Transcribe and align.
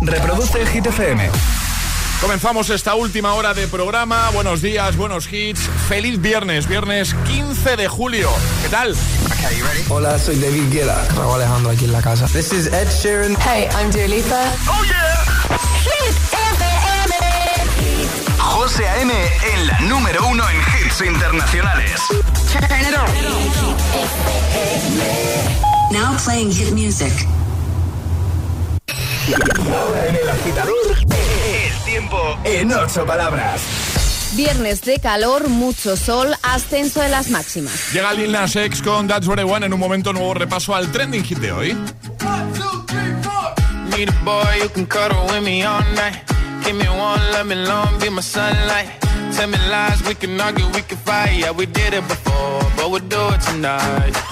Reproduce 0.00 0.66
Hit 0.66 0.86
FM. 0.86 1.30
Comenzamos 2.20 2.70
esta 2.70 2.94
última 2.94 3.34
hora 3.34 3.52
de 3.52 3.66
programa. 3.66 4.30
Buenos 4.30 4.62
días, 4.62 4.96
buenos 4.96 5.32
hits. 5.32 5.68
Feliz 5.88 6.20
viernes, 6.20 6.68
viernes 6.68 7.14
15 7.26 7.76
de 7.76 7.88
julio. 7.88 8.30
¿Qué 8.62 8.68
tal? 8.68 8.94
Hola, 9.88 10.18
soy 10.18 10.36
David 10.38 10.70
Guetta. 10.70 11.04
Raúl 11.16 11.34
Alejandro 11.34 11.72
aquí 11.72 11.84
en 11.86 11.92
la 11.92 12.00
casa. 12.00 12.26
This 12.26 12.52
is 12.52 12.66
Ed 12.68 12.88
Sheeran. 12.90 13.36
Hey, 13.40 13.68
I'm 13.76 13.90
Dua 13.90 14.06
Lipa. 14.06 14.44
Oh 14.68 14.84
yeah. 14.84 15.24
Hit 15.82 16.14
FM. 16.32 17.14
José 18.38 18.88
A.M. 18.88 19.12
en 19.54 19.66
la 19.66 19.80
número 19.80 20.24
uno 20.28 20.44
en 20.48 20.56
hits 20.56 21.00
internacionales. 21.00 22.00
Turn 22.52 22.64
it 22.64 22.94
on. 22.96 23.08
Now 25.92 26.16
playing 26.24 26.52
hit 26.52 26.72
music. 26.72 27.12
Y 29.28 29.32
ahora 29.72 30.06
en 30.08 30.16
el 30.16 30.28
agitador, 30.28 30.96
el 30.98 31.84
tiempo 31.84 32.38
en 32.44 32.72
ocho 32.72 33.06
palabras. 33.06 33.60
Viernes 34.34 34.80
de 34.82 34.98
calor, 34.98 35.48
mucho 35.48 35.96
sol, 35.96 36.34
ascenso 36.42 37.00
de 37.00 37.08
las 37.08 37.28
máximas. 37.30 37.92
Llega 37.92 38.12
Lil 38.14 38.32
Nas 38.32 38.56
X 38.56 38.82
con 38.82 39.06
That's 39.06 39.28
What 39.28 39.38
I 39.38 39.44
Want 39.44 39.64
en 39.64 39.72
un 39.72 39.78
momento 39.78 40.12
nuevo 40.12 40.34
repaso 40.34 40.74
al 40.74 40.90
trending 40.90 41.22
hit 41.22 41.38
de 41.38 41.52
hoy. 41.52 41.76
Need 43.96 44.08
a 44.08 44.24
boy 44.24 44.42
you 44.60 44.68
can 44.70 44.86
cuddle 44.86 45.24
with 45.26 45.42
me 45.42 45.64
all 45.64 45.84
night. 45.94 46.24
Give 46.64 46.74
me 46.74 46.88
one, 46.88 47.20
let 47.32 47.44
me 47.44 47.54
long, 47.54 47.98
be 48.00 48.08
my 48.08 48.22
sunlight. 48.22 48.88
Tell 49.36 49.48
me 49.48 49.58
lies, 49.70 50.02
we 50.08 50.14
can 50.14 50.40
argue, 50.40 50.66
we 50.74 50.82
can 50.82 50.98
fight. 50.98 51.38
Yeah, 51.38 51.52
we 51.52 51.66
did 51.66 51.92
it 51.92 52.08
before, 52.08 52.62
but 52.76 52.90
we'll 52.90 53.00
do 53.00 53.34
it 53.34 53.40
tonight. 53.42 54.31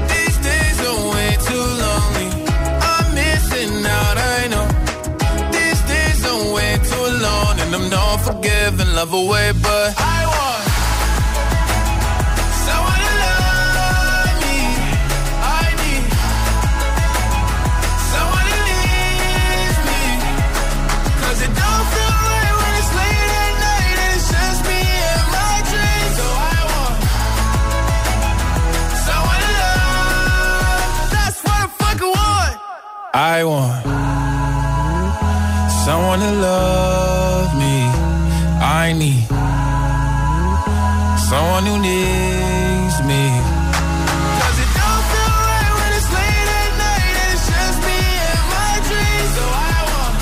Long. 7.27 7.55
And 7.63 7.71
I'm 7.77 7.87
not 7.89 8.17
forgiving, 8.27 8.89
love 8.99 9.13
away, 9.13 9.47
but 9.67 9.87
I 9.97 10.19
want 10.33 10.63
someone 12.65 12.99
to 13.05 13.11
love 13.23 14.33
me. 14.43 14.57
I 15.59 15.65
need 15.81 16.05
someone. 18.11 18.49
'Cause 21.19 21.39
it 21.45 21.53
don't 21.61 21.85
feel 21.93 22.15
right 22.29 22.53
when 22.59 22.71
it's 22.81 22.91
late 22.99 23.31
at 23.45 23.53
night 23.65 23.97
it's 24.09 24.25
just 24.33 24.59
me 24.69 24.81
and 25.13 25.25
my 25.37 25.55
dreams. 25.71 26.13
So 26.19 26.25
I 26.53 26.59
want 26.73 26.97
someone 29.07 29.41
to 29.45 29.51
love. 29.63 30.83
That's 31.15 31.39
what 31.45 31.57
I 31.65 31.67
fucking 31.81 32.11
want. 32.17 32.53
I 33.13 33.37
want 33.51 33.81
someone 35.85 36.19
to 36.25 36.31
love. 36.45 37.10
I 38.81 38.93
need 38.93 39.27
someone 41.29 41.65
who 41.67 41.77
needs 41.77 42.97
me. 43.05 43.29
'Cause 44.39 44.57
it 44.63 44.71
don't 44.79 45.05
feel 45.11 45.33
right 45.51 45.73
when 45.77 45.91
it's 45.97 46.09
late 46.17 46.49
at 46.61 46.71
night 46.81 47.15
and 47.21 47.29
it's 47.35 47.45
just 47.45 47.77
me 47.87 47.99
and 48.31 48.43
my 48.55 48.73
dreams. 48.89 49.31
So 49.37 49.43
I 49.45 49.77
want 49.91 50.15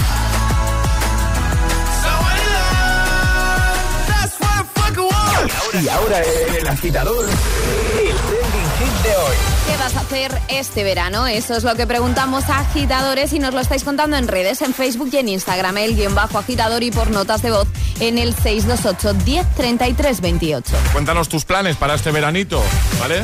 someone 2.03 2.35
to 2.35 2.47
love. 2.57 3.79
That's 4.11 4.35
what 4.41 4.51
I 4.51 4.63
fucking 4.75 5.07
want. 5.07 5.47
Y 5.81 5.87
ahora 5.87 6.17
el 6.59 6.67
agitador, 6.67 7.25
el 7.25 8.17
trending 8.27 8.69
hit 8.79 8.95
de 9.03 9.15
hoy. 9.15 9.37
¿Qué 9.67 9.77
vas 9.77 9.95
a 9.95 9.99
hacer 10.01 10.41
este 10.49 10.83
verano? 10.83 11.27
Eso 11.27 11.55
es 11.55 11.63
lo 11.63 11.75
que 11.75 11.87
preguntamos 11.87 12.49
a 12.49 12.59
agitadores 12.59 13.31
y 13.31 13.39
nos 13.39 13.53
lo 13.53 13.61
estáis 13.61 13.83
contando 13.85 14.17
en 14.17 14.27
redes, 14.27 14.61
en 14.63 14.73
Facebook 14.73 15.09
y 15.13 15.17
en 15.17 15.29
Instagram, 15.29 15.77
el 15.77 15.95
guion 15.95 16.13
bajo 16.15 16.39
agitador 16.39 16.83
y 16.83 16.91
por 16.91 17.09
notas 17.11 17.41
de 17.41 17.51
voz 17.51 17.67
en 17.99 18.17
el 18.17 18.33
628 18.33 19.13
10 19.25 20.21
28. 20.21 20.75
Cuéntanos 20.91 21.29
tus 21.29 21.45
planes 21.45 21.75
para 21.75 21.95
este 21.95 22.11
veranito, 22.11 22.61
¿vale? 22.99 23.23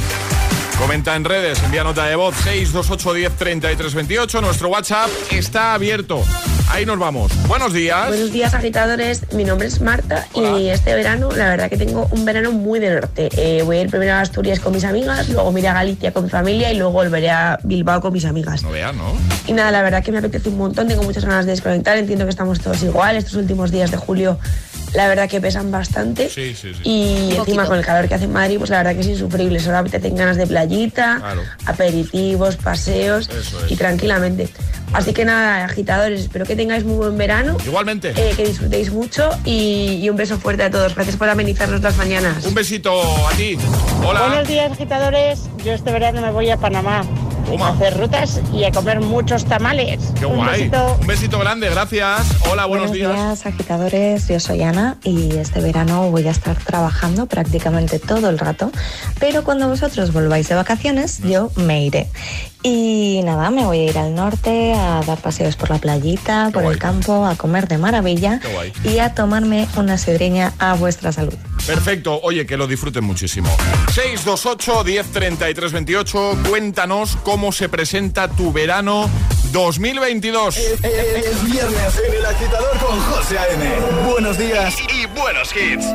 Comenta 0.77 1.15
en 1.15 1.23
redes, 1.23 1.63
envía 1.63 1.83
nota 1.85 2.05
de 2.05 2.15
voz 2.15 2.35
628 2.35 3.13
10 3.13 3.95
28. 3.95 4.41
Nuestro 4.41 4.67
WhatsApp 4.67 5.09
está 5.31 5.73
abierto. 5.73 6.21
Ahí 6.69 6.85
nos 6.85 6.99
vamos. 6.99 7.31
Buenos 7.47 7.71
días. 7.71 8.09
Buenos 8.09 8.31
días, 8.33 8.53
agitadores. 8.53 9.31
Mi 9.31 9.45
nombre 9.45 9.67
es 9.67 9.79
Marta 9.79 10.27
y 10.33 10.67
este 10.67 10.93
verano, 10.93 11.29
la 11.31 11.47
verdad 11.47 11.69
que 11.69 11.77
tengo 11.77 12.07
un 12.11 12.25
verano 12.25 12.51
muy 12.51 12.79
de 12.79 12.93
norte. 12.93 13.29
Eh, 13.37 13.63
voy 13.63 13.77
a 13.77 13.81
ir 13.81 13.89
primero 13.89 14.13
a 14.13 14.19
Asturias 14.19 14.59
con 14.59 14.73
mis 14.73 14.83
amigas, 14.83 15.29
luego 15.29 15.51
me 15.53 15.61
iré 15.61 15.69
a 15.69 15.73
Galicia 15.73 16.11
con 16.11 16.25
mi 16.25 16.29
familia 16.29 16.73
y 16.73 16.77
luego 16.77 16.91
volveré 16.91 17.29
a 17.29 17.57
Bilbao 17.63 18.01
con 18.01 18.11
mis 18.11 18.25
amigas. 18.25 18.61
No 18.61 18.71
veas, 18.71 18.93
¿no? 18.93 19.13
Y 19.47 19.53
nada, 19.53 19.71
la 19.71 19.81
verdad 19.81 20.03
que 20.03 20.11
me 20.11 20.17
apetece 20.17 20.49
un 20.49 20.57
montón, 20.57 20.89
tengo 20.89 21.03
muchas 21.03 21.23
ganas 21.23 21.45
de 21.45 21.51
desconectar, 21.51 21.97
entiendo 21.97 22.25
que 22.25 22.31
estamos 22.31 22.59
todos 22.59 22.83
igual, 22.83 23.15
estos 23.15 23.35
últimos 23.35 23.71
días 23.71 23.91
de 23.91 23.97
julio 23.97 24.37
la 24.95 25.07
verdad 25.07 25.29
que 25.29 25.41
pesan 25.41 25.71
bastante. 25.71 26.29
Sí, 26.29 26.55
sí, 26.55 26.73
sí. 26.73 26.79
Y 26.83 27.13
Un 27.13 27.19
encima 27.39 27.39
poquito. 27.63 27.65
con 27.67 27.77
el 27.79 27.85
calor 27.85 28.07
que 28.07 28.15
hace 28.15 28.25
en 28.25 28.33
Madrid, 28.33 28.57
pues 28.57 28.69
la 28.69 28.77
verdad 28.77 28.93
que 28.95 29.01
es 29.01 29.07
insufrible. 29.07 29.59
Solo 29.59 29.77
apetecen 29.77 30.15
ganas 30.15 30.37
de 30.37 30.47
playita, 30.47 31.17
Claro. 31.19 31.41
aperitivos, 31.65 32.55
paseos 32.57 33.29
es. 33.29 33.71
y 33.71 33.75
tranquilamente. 33.75 34.49
Así 34.93 35.13
que 35.13 35.25
nada, 35.25 35.65
agitadores, 35.65 36.21
espero 36.21 36.45
que 36.45 36.55
tengáis 36.55 36.85
muy 36.85 36.95
buen 36.95 37.17
verano. 37.17 37.57
Igualmente. 37.65 38.13
eh, 38.15 38.33
que 38.35 38.45
disfrutéis 38.45 38.91
mucho 38.91 39.29
y, 39.43 39.99
y 40.01 40.09
un 40.09 40.15
beso 40.15 40.37
fuerte 40.37 40.63
a 40.63 40.69
todos. 40.71 40.95
Gracias 40.95 41.17
por 41.17 41.27
amenizarnos 41.27 41.81
las 41.81 41.97
mañanas. 41.97 42.45
Un 42.45 42.53
besito 42.53 43.01
a 43.27 43.31
ti. 43.31 43.57
Hola. 44.05 44.27
Buenos 44.27 44.47
días, 44.47 44.71
agitadores. 44.71 45.41
Yo 45.65 45.73
este 45.73 45.91
verano 45.91 46.21
me 46.21 46.31
voy 46.31 46.49
a 46.49 46.57
Panamá 46.57 47.03
Toma. 47.45 47.67
a 47.67 47.71
hacer 47.73 47.97
rutas 47.97 48.41
y 48.53 48.63
a 48.63 48.71
comer 48.71 49.01
muchos 49.01 49.45
tamales. 49.45 49.99
Qué 50.19 50.25
Un 50.25 50.35
guay. 50.37 50.69
besito. 50.69 50.97
Un 51.01 51.07
besito 51.07 51.39
grande, 51.39 51.69
gracias. 51.69 52.21
Hola, 52.51 52.65
buenos, 52.65 52.91
días. 52.91 53.45
agitadores. 53.45 54.27
Yo 54.27 54.39
soy 54.39 54.63
Ana 54.63 54.97
y 55.03 55.35
este 55.37 55.61
verano 55.61 56.09
voy 56.11 56.27
a 56.27 56.31
estar 56.31 56.55
trabajando 56.57 57.25
prácticamente 57.27 57.99
todo 57.99 58.29
el 58.29 58.39
rato, 58.39 58.71
pero 59.19 59.43
cuando 59.43 59.67
vosotros 59.67 60.11
volváis 60.13 60.47
de 60.49 60.55
vacaciones, 60.55 61.19
yo 61.23 61.51
me 61.55 61.83
iré. 61.85 62.07
Y 62.63 63.21
nada, 63.23 63.51
me 63.51 63.63
voy 63.63 63.77
a 63.81 63.83
ir 63.91 63.97
al 63.99 64.15
norte 64.15 64.73
a 64.73 65.01
dar 65.05 65.19
paseos 65.19 65.55
por 65.55 65.69
la 65.69 65.77
playita, 65.77 66.49
por 66.51 66.63
guay. 66.63 66.73
el 66.73 66.79
campo, 66.79 67.23
a 67.27 67.35
comer 67.35 67.67
de 67.67 67.77
maravilla 67.77 68.39
Qué 68.39 68.89
y 68.89 68.97
a 68.97 69.13
tomarme 69.13 69.67
una 69.77 69.99
sidreña 69.99 70.51
a 70.57 70.73
vuestra 70.73 71.11
salud. 71.11 71.35
Perfecto, 71.67 72.19
oye, 72.23 72.47
que 72.47 72.57
lo 72.57 72.65
disfruten 72.65 73.03
muchísimo. 73.03 73.49
628 73.93 74.83
10 74.83 75.07
33 75.11 75.71
28, 75.73 76.37
cuéntanos 76.49 77.17
cómo 77.17 77.34
se 77.51 77.67
presenta 77.67 78.29
tu 78.29 78.53
verano 78.53 79.09
2022. 79.51 80.57
Es 80.57 81.43
viernes 81.43 82.01
en 82.07 82.13
el 82.13 82.25
agitador 82.25 82.77
con 82.77 82.97
José 83.01 83.37
A.M. 83.37 83.65
Buenos 84.09 84.37
días 84.37 84.77
y 84.79 85.05
buenos 85.07 85.53
hits. 85.53 85.85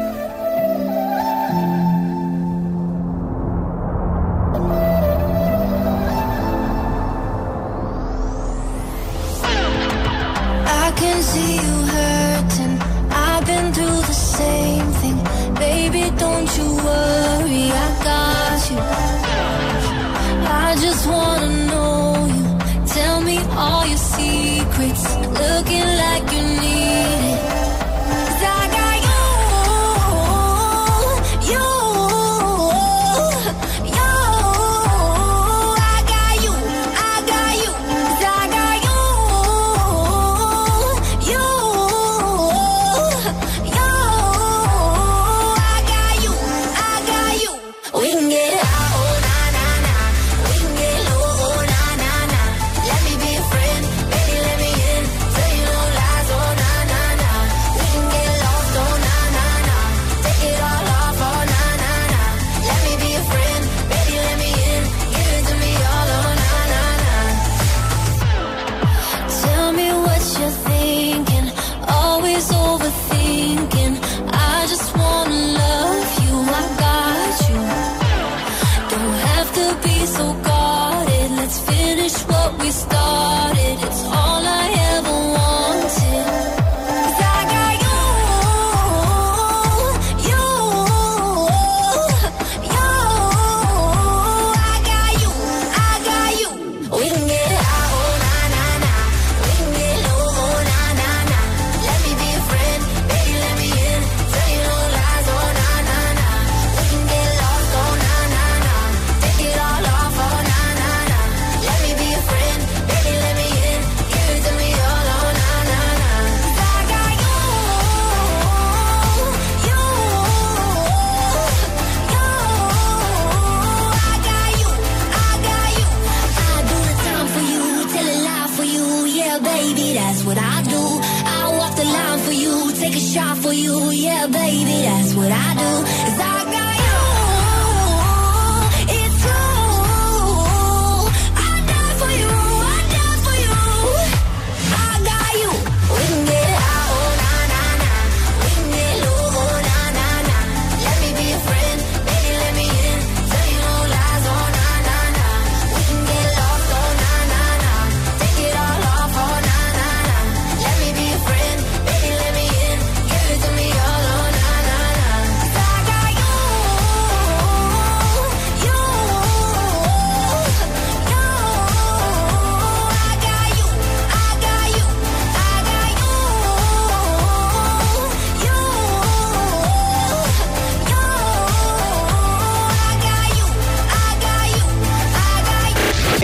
I 10.67 10.93
can 10.95 11.23
see 11.23 11.57
you 11.57 11.81
thing. 15.01 15.55
Baby, 15.55 16.11
don't 16.19 16.59
you 16.59 16.81
I 20.71 20.77
just 20.77 21.05
wanna 21.09 21.51
know 21.67 22.27
you. 22.37 22.87
Tell 22.87 23.21
me 23.23 23.39
all 23.59 23.85
your 23.89 24.03
secrets. 24.15 25.05
Looking 25.43 25.89
like 26.05 26.25
you 26.33 26.50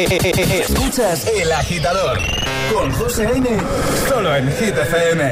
Escuchas 0.09 1.27
El 1.27 1.51
Agitador 1.51 2.19
con 2.73 2.93
José 2.93 3.29
N. 3.35 3.59
Solo 4.09 4.37
en 4.37 4.49
Hit 4.53 4.79
FM. 4.79 5.31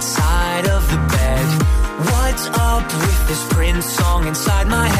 Side 0.00 0.66
of 0.66 0.90
the 0.90 0.96
bed, 0.96 1.46
what's 2.10 2.46
up 2.48 2.84
with 2.84 3.28
this 3.28 3.44
Prince 3.52 3.84
song 3.84 4.26
inside 4.26 4.66
my 4.66 4.88
head? 4.88 4.99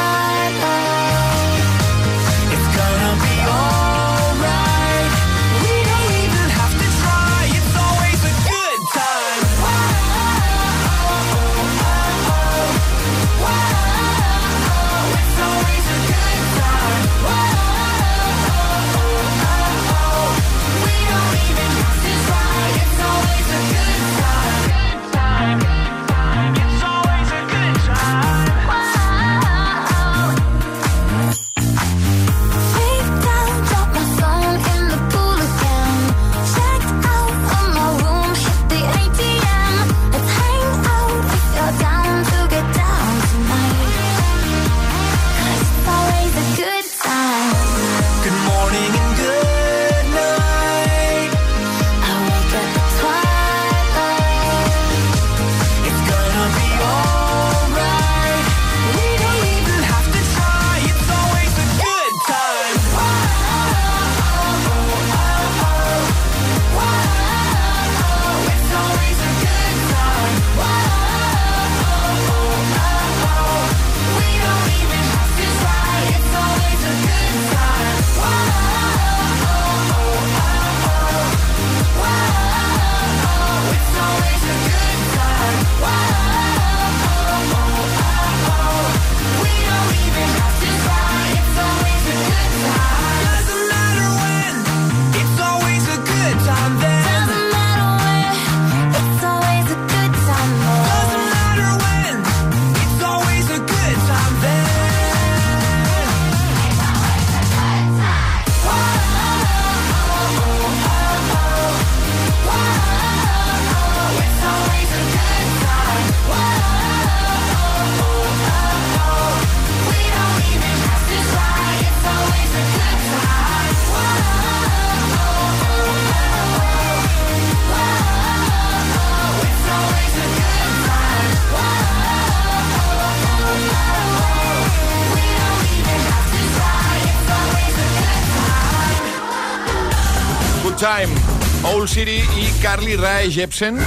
Carly 142.61 142.95
Rae 142.95 143.31
Jepsen. 143.31 143.77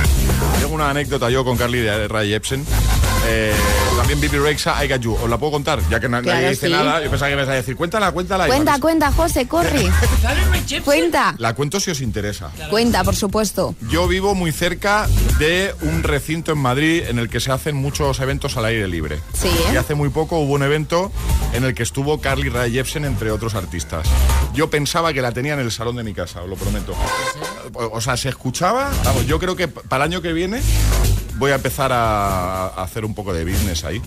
Tengo 0.59 0.75
una 0.75 0.91
anécdota 0.91 1.31
yo 1.31 1.45
con 1.45 1.57
Carly 1.57 1.87
Rae 2.09 2.29
Jepsen. 2.29 2.65
Eh, 3.27 3.55
también 3.97 4.21
Bibi 4.21 4.39
Rexa, 4.39 4.85
I 4.85 4.89
Got 4.89 5.01
You. 5.01 5.15
¿Os 5.15 5.31
la 5.31 5.39
puedo 5.39 5.53
contar? 5.53 5.81
Ya 5.91 5.99
que 6.01 6.09
Claro, 6.09 6.23
nadie 6.27 6.51
dice 6.51 6.67
sí. 6.67 6.73
nada, 6.73 7.03
yo 7.03 7.11
pensaba 7.11 7.31
que 7.31 7.37
me 7.37 7.43
ibas 7.43 7.53
a 7.53 7.57
decir, 7.57 7.75
cuéntala, 7.77 8.13
cuéntala. 8.13 8.47
Cuenta, 8.47 8.79
cuenta, 8.79 9.13
José, 9.13 9.47
corre. 9.47 9.85
Cuenta. 10.85 11.35
La 11.39 11.55
cuento 11.55 11.81
si 11.81 11.91
os 11.91 12.01
interesa. 12.01 12.51
Cuenta, 12.71 13.05
por 13.05 13.15
supuesto. 13.15 13.75
Yo 13.91 14.07
vivo 14.09 14.35
muy 14.35 14.53
cerca 14.53 15.07
de 15.39 15.75
un 15.83 16.03
recinto 16.03 16.53
en 16.53 16.59
Madrid 16.59 17.03
en 17.09 17.19
el 17.19 17.29
que 17.29 17.41
se 17.41 17.53
hacen 17.53 17.77
muchos 17.77 18.21
eventos 18.21 18.57
al 18.57 18.65
aire 18.67 18.89
libre. 18.89 19.21
Sí. 19.33 19.51
Y 19.73 19.77
hace 19.77 19.95
muy 19.95 20.09
poco 20.09 20.39
hubo 20.39 20.55
un 20.55 20.63
evento 20.63 21.13
en 21.53 21.65
el 21.65 21.75
que 21.75 21.83
estuvo 21.83 22.21
Carly 22.21 22.49
Rae 22.49 22.71
Jepsen, 22.71 23.05
entre 23.05 23.31
otros 23.31 23.55
artistas. 23.55 24.07
Yo 24.55 24.71
pensaba 24.71 25.13
que 25.13 25.23
la 25.23 25.33
tenía 25.33 25.55
en 25.55 25.61
el 25.61 25.71
salón 25.71 25.97
de 25.97 26.03
mi 26.05 26.15
casa, 26.15 26.43
os 26.43 26.49
lo 26.49 26.57
prometo. 26.57 26.95
O 27.75 28.01
sea, 28.01 28.17
se 28.17 28.29
escuchaba. 28.29 28.91
Vamos, 29.05 29.27
yo 29.27 29.39
creo 29.39 29.57
que 29.57 29.69
para 29.69 30.05
el 30.05 30.13
año 30.13 30.23
que 30.23 30.33
viene 30.33 30.61
voy 31.37 31.51
a 31.53 31.57
empezar 31.57 31.93
a, 31.93 32.67
a 32.69 32.83
hacer 32.83 33.05
un 33.05 33.15
poco 33.15 33.33
de 33.33 33.45
business 33.45 33.85
ahí. 33.85 34.01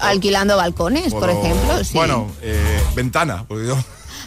Alquilando 0.00 0.56
balcones, 0.56 1.12
por 1.12 1.28
ejemplo. 1.30 1.82
Sí. 1.84 1.94
Bueno, 1.94 2.30
eh, 2.42 2.80
ventana, 2.94 3.44
porque 3.48 3.66
yo- 3.66 3.78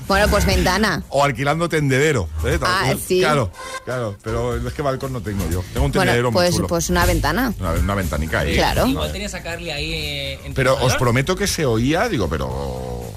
Bueno, 0.08 0.28
pues 0.28 0.46
ventana. 0.46 1.02
o 1.10 1.24
alquilando 1.24 1.70
tendedero. 1.70 2.28
¿eh? 2.46 2.60
Ah, 2.62 2.94
sí. 3.08 3.20
Claro, 3.20 3.52
claro, 3.86 4.18
pero 4.22 4.58
es 4.68 4.74
que 4.74 4.82
balcón 4.82 5.14
no 5.14 5.22
tengo 5.22 5.50
yo. 5.50 5.64
Tengo 5.74 5.86
un 5.86 5.92
tendedero 5.94 6.32
Bueno, 6.32 6.32
muy 6.32 6.46
pues, 6.48 6.56
chulo. 6.56 6.68
pues 6.68 6.90
una 6.90 7.06
ventana. 7.06 7.54
Una, 7.60 7.72
una 7.72 7.96
ventanica 7.96 8.40
ahí. 8.42 8.56
Claro. 8.56 8.86
Igual 8.86 9.12
tenías 9.14 9.34
a 9.34 9.42
Carly 9.44 9.70
ahí 9.72 9.94
eh, 9.94 10.40
en 10.44 10.54
Pero 10.54 10.76
os 10.84 10.96
prometo 10.98 11.36
que 11.38 11.48
se 11.48 11.66
oía, 11.66 12.10
digo, 12.10 12.28
pero 12.28 13.11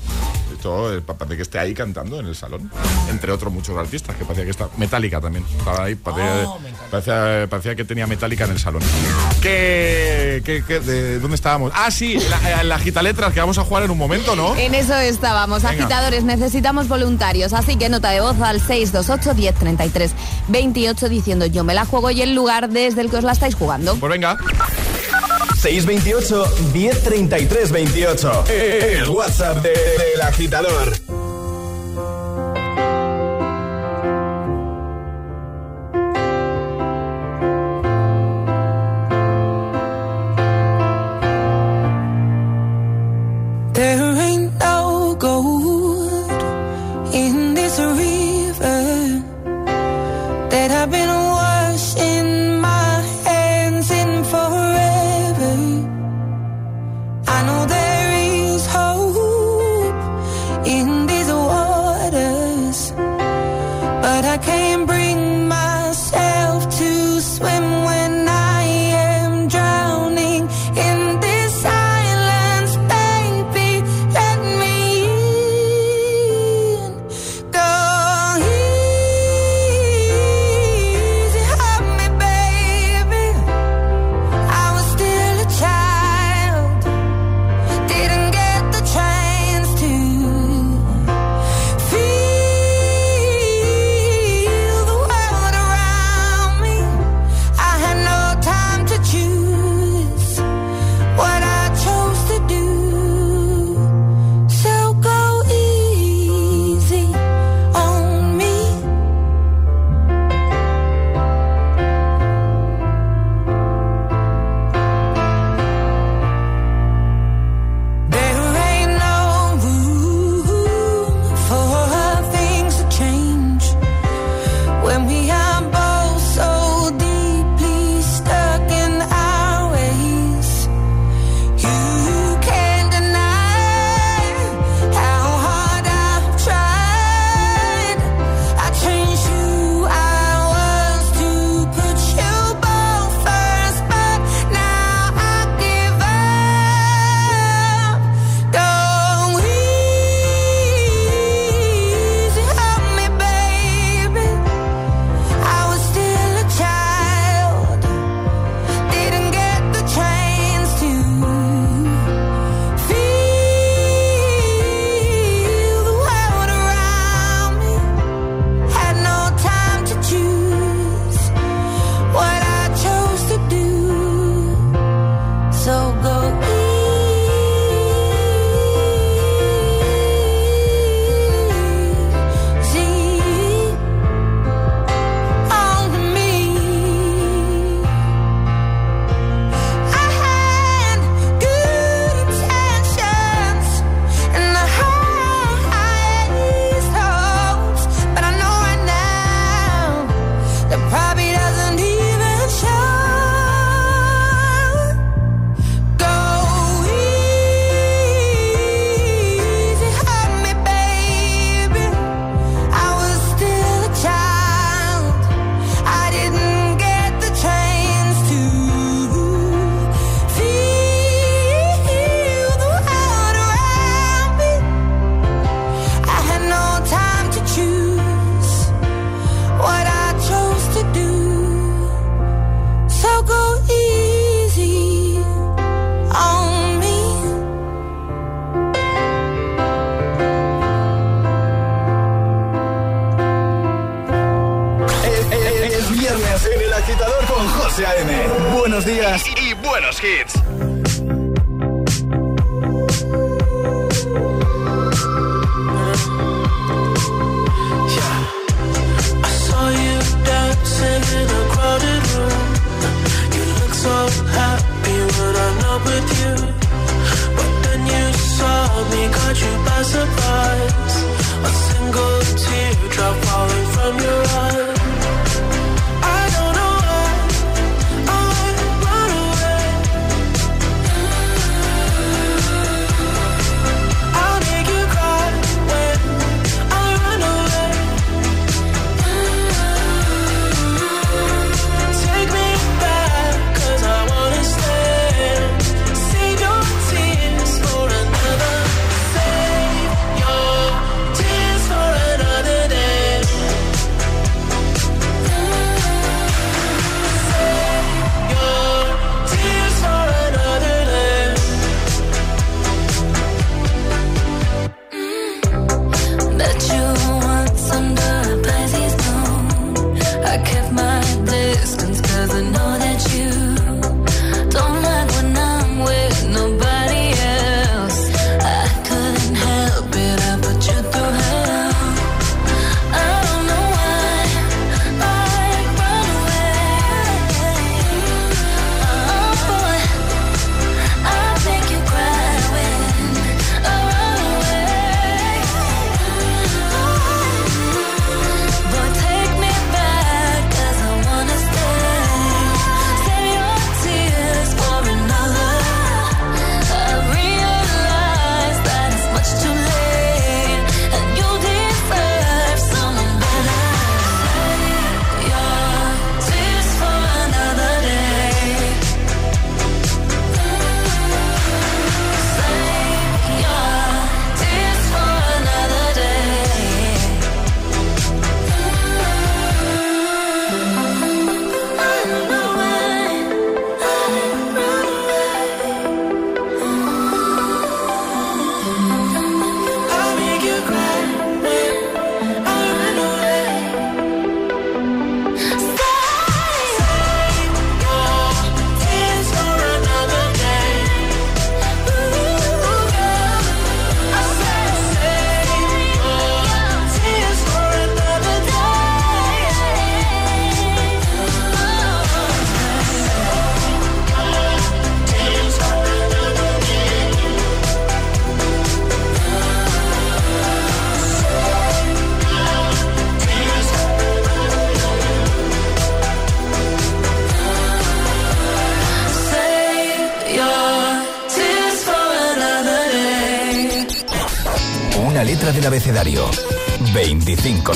esto 0.65 0.95
es 0.97 1.03
para 1.03 1.37
que 1.37 1.43
esté 1.43 1.59
ahí 1.59 1.75
cantando 1.75 2.19
en 2.19 2.27
el 2.27 2.35
salón. 2.35 2.71
Entre 3.11 3.31
otros 3.31 3.53
muchos 3.53 3.77
artistas, 3.77 4.17
que 4.17 4.25
parecía 4.25 4.45
que 4.45 4.51
está. 4.51 4.69
Metallica 4.79 5.21
también. 5.21 5.45
Estaba 5.59 5.85
ahí, 5.85 5.95
parecía, 5.95 6.49
Oh, 6.49 6.59
me 6.59 6.71
encanta. 6.71 6.91
parecía, 6.91 7.47
parecía 7.51 7.75
que 7.77 7.85
tenía 7.85 8.07
Metallica 8.07 8.45
en 8.47 8.53
el 8.53 8.59
salón. 8.59 8.83
¿Qué, 9.43 10.43
qué- 10.45 10.65
qué- 10.67 10.81
de 10.81 11.19
dónde 11.19 11.35
estábamos? 11.35 11.71
Ah, 11.75 11.91
sí, 11.91 12.17
la, 12.31 12.65
la 12.65 12.79
gitaletras 12.79 13.35
que 13.35 13.41
vamos 13.41 13.59
a 13.59 13.65
jugar 13.65 13.83
en 13.83 13.91
un 13.91 13.99
momento, 13.99 14.35
¿no? 14.37 14.57
En 14.57 14.75
eso 14.75 14.95
estábamos, 14.97 15.63
Venga. 15.63 15.75
agitadores, 15.85 16.25
necesitamos 16.25 16.89
voluntarios, 16.89 17.53
así 17.53 17.77
que 17.77 17.91
nota 17.91 18.11
de 18.11 18.21
voz 18.23 18.41
al 18.41 18.59
628 18.61 19.35
1033 19.35 20.13
28 20.49 21.09
diciendo 21.11 21.45
yo 21.47 21.63
me 21.63 21.75
la 21.75 21.85
juego 21.85 22.11
y 22.11 22.23
el 22.23 22.35
lugar 22.35 22.71
desde 22.71 23.03
el 23.03 23.11
que 23.11 23.17
os 23.19 23.25
la 23.25 23.33
estáis 23.33 23.55
jugando. 23.55 23.97
Pues 23.97 24.11
venga. 24.11 24.39
628 25.65 26.45
1033 26.75 27.73
28. 27.73 28.45
El 28.51 29.09
WhatsApp 29.09 29.63
de- 29.63 29.71
del 29.71 30.21
agitador. 30.21 30.93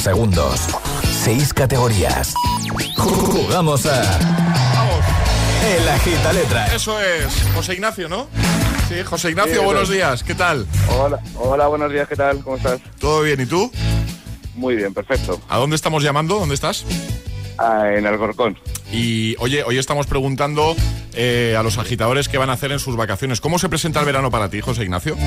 Segundos. 0.08 0.68
6 1.02 1.52
categorías. 1.52 2.32
Jugamos 2.96 3.84
a. 3.84 4.18
El 5.76 5.86
agita 5.86 6.32
letra. 6.32 6.66
Eso 6.74 6.98
es. 6.98 7.26
José 7.54 7.74
Ignacio, 7.74 8.08
¿no? 8.08 8.26
Sí, 8.88 8.94
José 9.04 9.28
Ignacio, 9.28 9.56
Sí, 9.58 9.64
buenos 9.66 9.90
días. 9.90 10.22
¿Qué 10.22 10.34
tal? 10.34 10.66
Hola, 10.96 11.20
hola, 11.36 11.66
buenos 11.66 11.92
días, 11.92 12.08
¿qué 12.08 12.16
tal? 12.16 12.42
¿Cómo 12.42 12.56
estás? 12.56 12.80
¿Todo 12.98 13.20
bien? 13.20 13.38
¿Y 13.42 13.44
tú? 13.44 13.70
Muy 14.54 14.76
bien, 14.76 14.94
perfecto. 14.94 15.38
¿A 15.46 15.58
dónde 15.58 15.76
estamos 15.76 16.02
llamando? 16.02 16.38
¿Dónde 16.38 16.54
estás? 16.54 16.86
Ah, 17.58 17.90
en 17.94 18.06
Alcorcón. 18.06 18.58
Y 18.90 19.36
oye, 19.40 19.62
hoy 19.62 19.76
estamos 19.76 20.06
preguntando 20.06 20.74
eh, 21.12 21.54
a 21.58 21.62
los 21.62 21.76
agitadores 21.76 22.30
qué 22.30 22.38
van 22.38 22.48
a 22.48 22.54
hacer 22.54 22.72
en 22.72 22.78
sus 22.78 22.96
vacaciones. 22.96 23.42
¿Cómo 23.42 23.58
se 23.58 23.68
presenta 23.68 24.00
el 24.00 24.06
verano 24.06 24.30
para 24.30 24.48
ti, 24.48 24.62
José 24.62 24.84
Ignacio? 24.84 25.18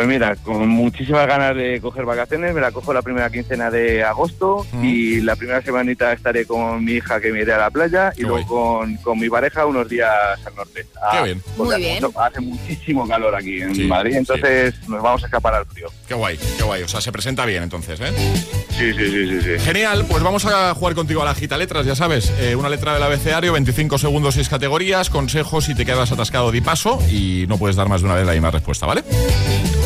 Pues 0.00 0.08
mira, 0.08 0.34
con 0.36 0.66
muchísimas 0.66 1.26
ganas 1.26 1.54
de 1.54 1.78
coger 1.78 2.06
vacaciones, 2.06 2.54
me 2.54 2.62
la 2.62 2.72
cojo 2.72 2.94
la 2.94 3.02
primera 3.02 3.28
quincena 3.28 3.70
de 3.70 4.02
agosto 4.02 4.66
y 4.82 5.20
la 5.20 5.36
primera 5.36 5.60
semanita 5.60 6.10
estaré 6.14 6.46
con 6.46 6.82
mi 6.82 6.92
hija 6.92 7.20
que 7.20 7.30
me 7.30 7.42
iré 7.42 7.52
a 7.52 7.58
la 7.58 7.70
playa 7.70 8.10
y 8.16 8.22
luego 8.22 8.46
con, 8.78 8.96
con 8.96 9.18
mi 9.18 9.28
pareja 9.28 9.66
unos 9.66 9.90
días 9.90 10.08
al 10.46 10.54
norte. 10.54 10.86
Ah, 11.02 11.18
Qué 11.18 11.24
bien. 11.24 11.42
porque 11.54 11.62
Muy 11.62 11.74
hace 11.74 11.82
bien. 11.82 12.02
mucho- 12.02 12.18
Hace 12.18 12.40
muchísimo 12.40 13.06
calor 13.06 13.34
aquí 13.34 13.60
en 13.60 13.74
Sí, 13.74 13.84
Madrid, 13.84 14.14
entonces 14.16 14.74
nos 14.88 15.02
vamos 15.02 15.22
a 15.22 15.26
escapar 15.26 15.52
al 15.52 15.66
frío. 15.66 15.88
Qué 16.08 16.14
guay, 16.14 16.38
qué 16.56 16.62
guay. 16.62 16.82
O 16.82 16.88
sea, 16.88 17.02
se 17.02 17.12
presenta 17.12 17.44
bien 17.44 17.62
entonces, 17.62 18.00
¿eh? 18.00 18.10
Sí, 18.70 18.94
sí, 18.94 19.10
sí, 19.10 19.28
sí. 19.28 19.42
sí. 19.42 19.58
Genial, 19.62 20.06
pues 20.08 20.22
vamos 20.22 20.46
a 20.46 20.72
jugar 20.72 20.94
contigo 20.94 21.20
a 21.20 21.26
la 21.26 21.34
gita 21.34 21.58
letras, 21.58 21.84
ya 21.84 21.94
sabes. 21.94 22.32
Eh, 22.40 22.56
una 22.56 22.70
letra 22.70 22.94
del 22.94 23.02
abecedario, 23.02 23.52
25 23.52 23.98
segundos, 23.98 24.32
6 24.36 24.48
categorías, 24.48 25.10
consejos 25.10 25.66
si 25.66 25.74
te 25.74 25.84
quedas 25.84 26.10
atascado 26.10 26.50
de 26.52 26.62
paso 26.62 26.98
y 27.10 27.44
no 27.48 27.58
puedes 27.58 27.76
dar 27.76 27.90
más 27.90 28.00
de 28.00 28.06
una 28.06 28.14
vez 28.14 28.24
la 28.24 28.32
misma 28.32 28.50
respuesta, 28.50 28.86
¿vale? 28.86 29.04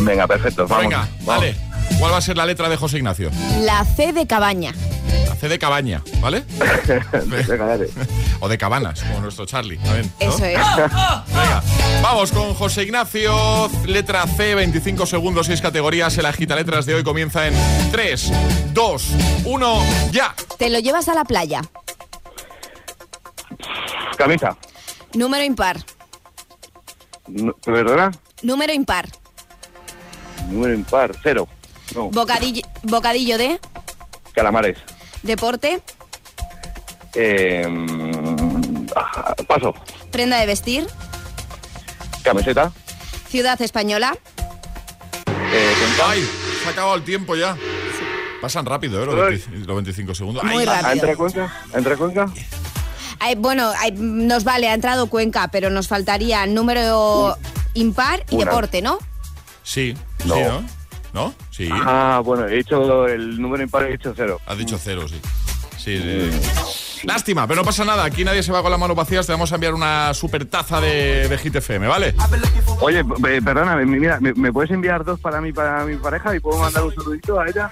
Venga, 0.04 0.26
perfecto. 0.26 0.66
Vamos, 0.66 0.84
Venga, 0.84 1.08
vale. 1.22 1.56
¿Cuál 1.98 2.12
va 2.12 2.18
a 2.18 2.20
ser 2.20 2.36
la 2.36 2.46
letra 2.46 2.68
de 2.68 2.76
José 2.76 2.98
Ignacio? 2.98 3.30
La 3.60 3.84
C 3.84 4.12
de 4.12 4.26
cabaña. 4.26 4.72
La 5.28 5.34
C 5.34 5.48
de 5.48 5.58
cabaña, 5.58 6.02
¿vale? 6.20 6.44
o 8.40 8.48
de 8.48 8.58
cabanas, 8.58 9.02
como 9.02 9.20
nuestro 9.20 9.46
Charlie. 9.46 9.78
también, 9.78 10.12
¿no? 10.20 10.28
Eso 10.28 10.44
es. 10.44 10.58
Venga, 11.28 11.62
vamos 12.02 12.32
con 12.32 12.54
José 12.54 12.82
Ignacio, 12.84 13.70
letra 13.86 14.26
C, 14.26 14.54
25 14.54 15.06
segundos, 15.06 15.46
6 15.46 15.60
categorías. 15.60 16.16
El 16.18 16.26
agita 16.26 16.56
letras 16.56 16.86
de 16.86 16.94
hoy 16.94 17.04
comienza 17.04 17.46
en 17.46 17.54
3, 17.90 18.32
2, 18.72 19.08
1, 19.44 19.82
ya. 20.12 20.34
Te 20.58 20.70
lo 20.70 20.78
llevas 20.80 21.08
a 21.08 21.14
la 21.14 21.24
playa. 21.24 21.62
Camisa. 24.16 24.56
Número 25.14 25.44
impar. 25.44 25.78
No, 27.26 27.54
¿Perdona? 27.64 28.10
Número 28.42 28.72
impar. 28.72 29.08
Número 30.48 30.74
impar. 30.74 31.12
Cero. 31.22 31.48
No. 31.94 32.10
Bocadillo, 32.10 32.62
bocadillo 32.82 33.38
de 33.38 33.60
Calamares. 34.32 34.78
deporte. 35.22 35.80
Eh, 37.14 37.66
mm, 37.68 38.86
ah, 38.96 39.34
paso. 39.46 39.74
Prenda 40.10 40.38
de 40.40 40.46
vestir. 40.46 40.86
Camiseta. 42.22 42.72
Ciudad 43.28 43.60
española. 43.62 44.16
Eh, 45.52 45.74
Ay, 46.04 46.28
se 46.62 46.68
ha 46.68 46.72
acabado 46.72 46.96
el 46.96 47.04
tiempo 47.04 47.36
ya. 47.36 47.56
Pasan 48.40 48.66
rápido, 48.66 49.02
¿eh? 49.02 49.06
Los, 49.06 49.14
20 49.16 49.66
los 49.66 49.76
25 49.76 50.14
segundos. 50.14 50.44
Muy 50.44 50.58
Ay, 50.60 50.66
rápido. 50.66 50.92
¿Entra 50.92 51.16
Cuenca? 51.16 51.52
¿Entra 51.74 51.96
Cuenca? 51.96 52.26
Ay, 53.20 53.36
bueno, 53.36 53.72
ay, 53.78 53.92
nos 53.92 54.44
vale, 54.44 54.68
ha 54.68 54.74
entrado 54.74 55.08
Cuenca, 55.08 55.48
pero 55.48 55.70
nos 55.70 55.88
faltaría 55.88 56.44
número 56.46 57.36
impar 57.74 58.24
y 58.30 58.34
Una. 58.36 58.44
deporte, 58.46 58.82
¿no? 58.82 58.98
Sí, 59.64 59.94
No. 60.24 60.34
sí, 60.36 60.40
¿no? 60.42 60.64
¿No? 61.12 61.34
Sí. 61.50 61.68
Ah, 61.72 62.20
bueno, 62.24 62.46
he 62.46 62.58
hecho 62.60 63.06
el 63.08 63.40
número 63.40 63.62
impar, 63.62 63.84
he 63.84 63.94
hecho 63.94 64.12
cero. 64.16 64.40
Has 64.46 64.58
dicho 64.58 64.78
cero, 64.80 65.06
sí. 65.08 65.20
Sí, 65.76 65.98
sí. 65.98 67.06
Lástima, 67.06 67.46
pero 67.46 67.60
no 67.60 67.64
pasa 67.64 67.84
nada. 67.84 68.04
Aquí 68.04 68.24
nadie 68.24 68.42
se 68.42 68.50
va 68.50 68.62
con 68.62 68.70
las 68.70 68.80
manos 68.80 68.96
vacías. 68.96 69.26
Te 69.26 69.32
vamos 69.32 69.52
a 69.52 69.56
enviar 69.56 69.74
una 69.74 70.14
super 70.14 70.44
taza 70.46 70.80
de, 70.80 71.28
de 71.28 71.38
Hit 71.38 71.54
FM, 71.56 71.86
¿vale? 71.86 72.14
Oye, 72.80 73.00
eh, 73.00 73.42
perdóname, 73.44 73.84
mira, 73.84 74.18
¿me, 74.20 74.32
me 74.34 74.52
puedes 74.52 74.70
enviar 74.70 75.04
dos 75.04 75.20
para 75.20 75.40
mí, 75.40 75.52
para 75.52 75.84
mi 75.84 75.96
pareja 75.96 76.34
y 76.34 76.40
puedo 76.40 76.58
mandar 76.58 76.82
un 76.84 76.94
saludito 76.94 77.38
a 77.38 77.48
ella? 77.48 77.68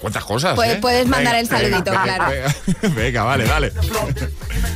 ¿Cuántas 0.00 0.24
cosas? 0.24 0.54
Puedes- 0.54 0.74
eh? 0.76 0.78
puedes 0.80 1.06
mandar 1.08 1.34
el 1.36 1.46
Venga, 1.48 1.58
saludito, 1.58 1.90
venga, 1.90 2.04
claro. 2.04 2.24
Venga, 2.30 2.94
venga, 2.94 3.22
vale, 3.24 3.44
dale. 3.46 3.72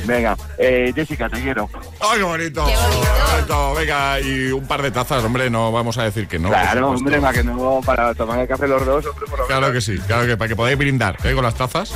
Venga, 0.05 0.35
eh, 0.57 0.91
Jessica, 0.95 1.29
te 1.29 1.39
quiero. 1.41 1.69
¡Ay, 1.99 2.17
qué 2.17 2.23
bonito! 2.23 2.65
Qué 2.65 2.75
bonito. 2.75 3.73
Venga, 3.75 4.19
y 4.19 4.51
un 4.51 4.67
par 4.67 4.81
de 4.81 4.89
tazas, 4.91 5.23
hombre, 5.23 5.49
no 5.49 5.71
vamos 5.71 5.97
a 5.99 6.03
decir 6.03 6.27
que 6.27 6.39
no. 6.39 6.49
claro, 6.49 6.89
hombre, 6.89 7.21
para 7.21 7.33
que 7.33 7.43
no, 7.43 7.81
para 7.85 8.13
tomar 8.15 8.39
el 8.39 8.47
café 8.47 8.67
los 8.67 8.83
dos, 8.85 9.05
hombre, 9.05 9.25
por 9.29 9.39
lo 9.39 9.45
Claro 9.47 9.71
que 9.71 9.79
sí, 9.81 9.97
claro 10.07 10.25
que 10.25 10.37
para 10.37 10.47
que 10.49 10.55
podáis 10.55 10.77
brindar 10.77 11.17
¿eh? 11.23 11.33
con 11.35 11.43
las 11.43 11.53
tazas. 11.55 11.93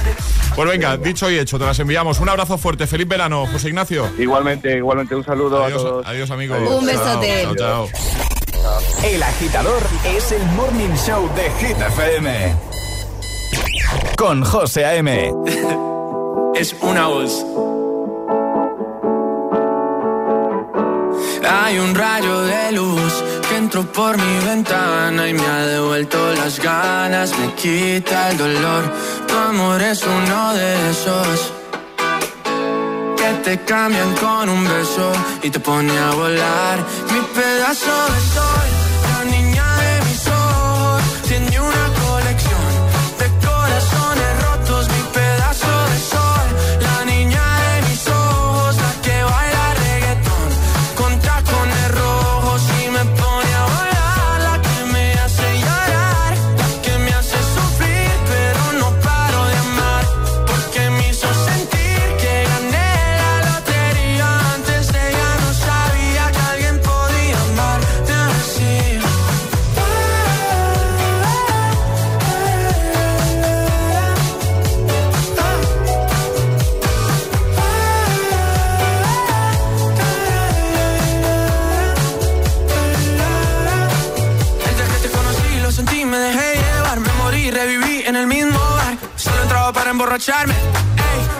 Pues 0.56 0.70
venga, 0.70 0.96
dicho 0.98 1.30
y 1.32 1.40
hecho, 1.40 1.58
te 1.58 1.66
las 1.66 1.80
enviamos. 1.80 2.20
Un 2.20 2.30
abrazo 2.30 2.58
fuerte, 2.60 2.86
feliz 2.86 3.08
verano, 3.08 3.48
José 3.52 3.70
Ignacio. 3.70 4.08
Igualmente, 4.20 4.78
igualmente, 4.78 5.16
un 5.16 5.26
saludo 5.26 5.64
Adiós, 5.64 5.82
a 5.82 5.86
todos. 5.88 6.06
adiós 6.08 6.30
amigos. 6.32 6.60
Un 6.70 6.86
besote. 6.86 7.42
Chao, 7.44 7.56
chao, 7.56 7.90
chao. 7.90 9.04
El 9.04 9.22
agitador 9.22 9.82
es 10.06 10.32
el 10.32 10.44
morning 10.48 10.96
show 10.96 11.30
de 11.36 11.50
Hit 11.60 11.78
FM. 11.80 12.75
Con 14.26 14.44
José 14.44 14.84
A.M. 14.84 15.12
es 16.56 16.76
una 16.82 17.06
voz. 17.06 17.46
Hay 21.48 21.78
un 21.78 21.94
rayo 21.94 22.42
de 22.42 22.72
luz 22.72 23.24
que 23.48 23.56
entró 23.56 23.84
por 23.84 24.18
mi 24.18 24.46
ventana 24.48 25.30
y 25.30 25.34
me 25.36 25.46
ha 25.46 25.68
devuelto 25.68 26.18
las 26.38 26.60
ganas, 26.60 27.38
me 27.38 27.54
quita 27.54 28.32
el 28.32 28.38
dolor. 28.40 28.92
Tu 29.28 29.36
amor 29.36 29.80
es 29.84 30.04
uno 30.04 30.54
de 30.56 30.90
esos 30.90 31.54
que 33.18 33.32
te 33.44 33.64
cambian 33.64 34.12
con 34.16 34.50
un 34.50 34.64
beso 34.64 35.12
y 35.44 35.52
te 35.52 35.60
pone 35.60 35.96
a 35.96 36.12
volar. 36.16 36.80
Mi 37.14 37.20
pedazo 37.32 37.96
de 38.14 38.22
sol, 38.34 38.68
la 39.04 39.24
niña 39.38 39.68
de 39.84 40.06
mis 40.08 40.28
ojos, 40.28 41.04
tiene 41.28 41.60
una 41.60 41.85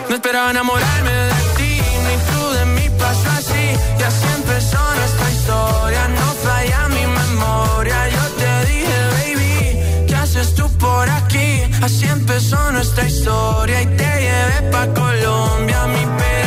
no 0.08 0.14
esperaba 0.16 0.50
enamorarme 0.50 1.10
de 1.10 1.32
ti, 1.56 1.80
ni 2.06 2.16
tú 2.30 2.50
de 2.50 2.66
mí 2.66 2.90
pasó 2.98 3.28
así. 3.38 3.64
Y 3.98 4.02
así 4.02 4.26
empezó 4.34 4.78
nuestra 4.96 5.30
historia, 5.30 6.08
no 6.08 6.26
falla 6.44 6.88
mi 6.88 7.06
memoria. 7.06 8.08
Yo 8.08 8.22
te 8.40 8.66
dije, 8.66 8.98
baby, 9.18 10.06
¿qué 10.08 10.16
haces 10.16 10.54
tú 10.56 10.68
por 10.78 11.08
aquí? 11.08 11.62
Así 11.80 12.06
empezó 12.06 12.72
nuestra 12.72 13.06
historia 13.06 13.82
y 13.82 13.86
te 13.86 14.10
llevé 14.24 14.70
pa' 14.72 14.88
Colombia, 14.94 15.86
mi 15.86 16.04
pedazo 16.18 16.45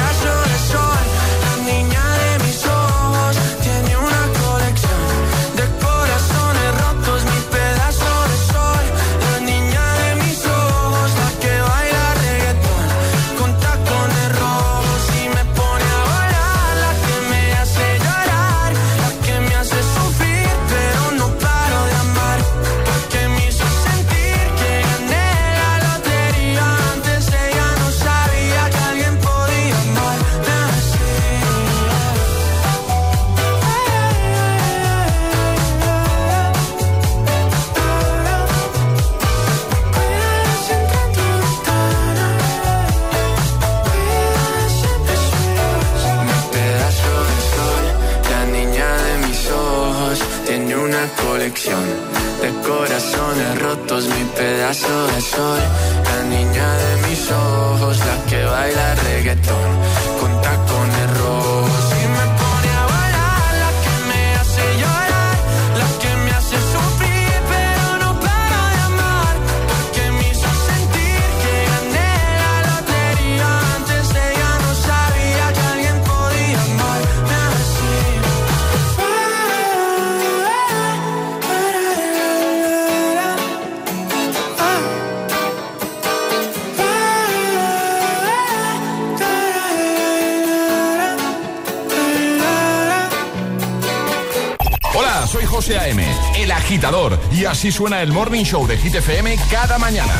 así 97.59 97.73
suena 97.73 98.01
el 98.01 98.13
Morning 98.13 98.45
Show 98.45 98.65
de 98.65 98.77
Hit 98.77 98.95
FM 98.95 99.37
cada 99.51 99.77
mañana. 99.77 100.13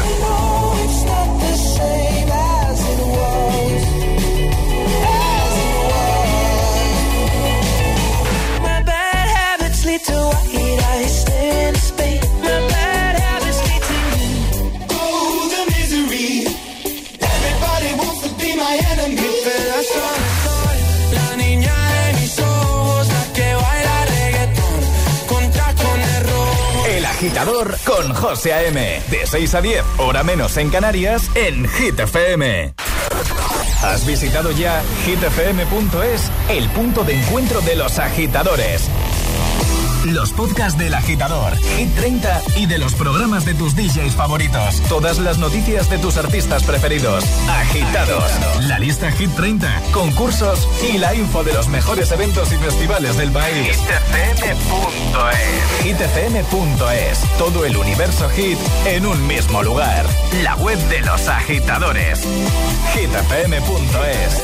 Con 28.02 28.14
José 28.14 28.54
A.M. 28.54 29.02
De 29.10 29.26
6 29.26 29.56
a 29.56 29.62
10, 29.62 29.84
hora 29.98 30.24
menos 30.24 30.56
en 30.56 30.70
Canarias, 30.70 31.30
en 31.36 31.68
Hit 31.68 32.00
FM. 32.00 32.74
¿Has 33.84 34.06
visitado 34.06 34.52
ya 34.52 34.82
hitfm.es? 35.06 36.32
El 36.50 36.70
punto 36.70 37.04
de 37.04 37.16
encuentro 37.16 37.60
de 37.62 37.76
los 37.76 38.00
agitadores. 38.00 38.90
Los 40.06 40.32
podcasts 40.32 40.78
del 40.78 40.94
agitador, 40.94 41.56
Hit 41.78 41.94
30 41.96 42.42
y 42.58 42.66
de 42.66 42.78
los 42.78 42.94
programas 42.94 43.46
de 43.46 43.54
tus 43.54 43.76
DJs 43.76 44.16
favoritos. 44.16 44.82
Todas 44.88 45.20
las 45.20 45.38
noticias 45.38 45.90
de 45.90 45.98
tus 45.98 46.18
artistas 46.18 46.64
preferidos. 46.64 47.24
Agitados. 47.50 48.32
La 48.62 48.80
lista 48.80 49.12
Hit 49.12 49.32
30, 49.36 49.82
concursos 49.92 50.68
y 50.90 50.98
la 50.98 51.14
info 51.16 51.44
de 51.44 51.54
los 51.54 51.68
mejores 51.68 52.12
eventos 52.12 52.52
y 52.52 52.58
festivales 52.58 53.18
del 53.18 53.32
país. 53.32 53.78
hitfm.es. 54.22 55.84
hitfm.es. 55.84 57.20
Todo 57.38 57.66
el 57.66 57.78
universo 57.78 58.30
hit 58.30 58.58
en 58.86 59.06
un 59.06 59.28
mismo 59.28 59.64
lugar. 59.64 60.06
La 60.44 60.56
web 60.56 60.78
de 60.90 61.02
los 61.02 61.28
agitadores. 61.28 62.22
hitfm.es. 62.94 64.44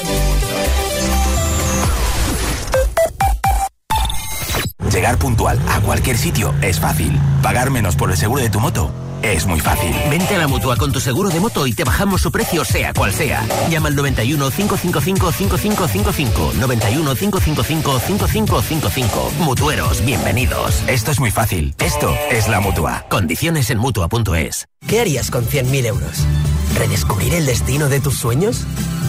Llegar 4.95 5.17
puntual 5.17 5.59
a 5.67 5.81
cualquier 5.81 6.17
sitio 6.17 6.55
es 6.61 6.79
fácil. 6.79 7.19
Pagar 7.43 7.69
menos 7.69 7.97
por 7.97 8.11
el 8.11 8.17
seguro 8.17 8.41
de 8.41 8.49
tu 8.49 8.61
moto 8.61 8.93
es 9.21 9.45
muy 9.45 9.59
fácil. 9.59 9.93
Vente 10.09 10.35
a 10.35 10.37
la 10.37 10.47
mutua 10.47 10.77
con 10.77 10.93
tu 10.93 11.01
seguro 11.01 11.27
de 11.29 11.41
moto 11.41 11.67
y 11.67 11.73
te 11.73 11.83
bajamos 11.83 12.21
su 12.21 12.31
precio, 12.31 12.63
sea 12.63 12.93
cual 12.93 13.11
sea. 13.11 13.45
Llama 13.69 13.89
al 13.89 13.95
91 13.97 14.49
555 14.51 15.31
5555. 15.33 16.53
91 16.61 17.13
555 17.13 17.99
5555. 17.99 19.31
Mutueros, 19.39 20.05
bienvenidos. 20.05 20.81
Esto 20.87 21.11
es 21.11 21.19
muy 21.19 21.29
fácil. 21.29 21.75
Esto 21.79 22.15
es 22.31 22.47
la 22.47 22.61
mutua. 22.61 23.05
Condiciones 23.09 23.69
en 23.71 23.79
mutua.es. 23.79 24.67
¿Qué 24.87 25.01
harías 25.01 25.29
con 25.29 25.45
100.000 25.45 25.87
euros? 25.87 26.25
¿Redescubrir 26.77 27.33
el 27.33 27.45
destino 27.45 27.89
de 27.89 27.99
tus 27.99 28.17
sueños? 28.17 28.65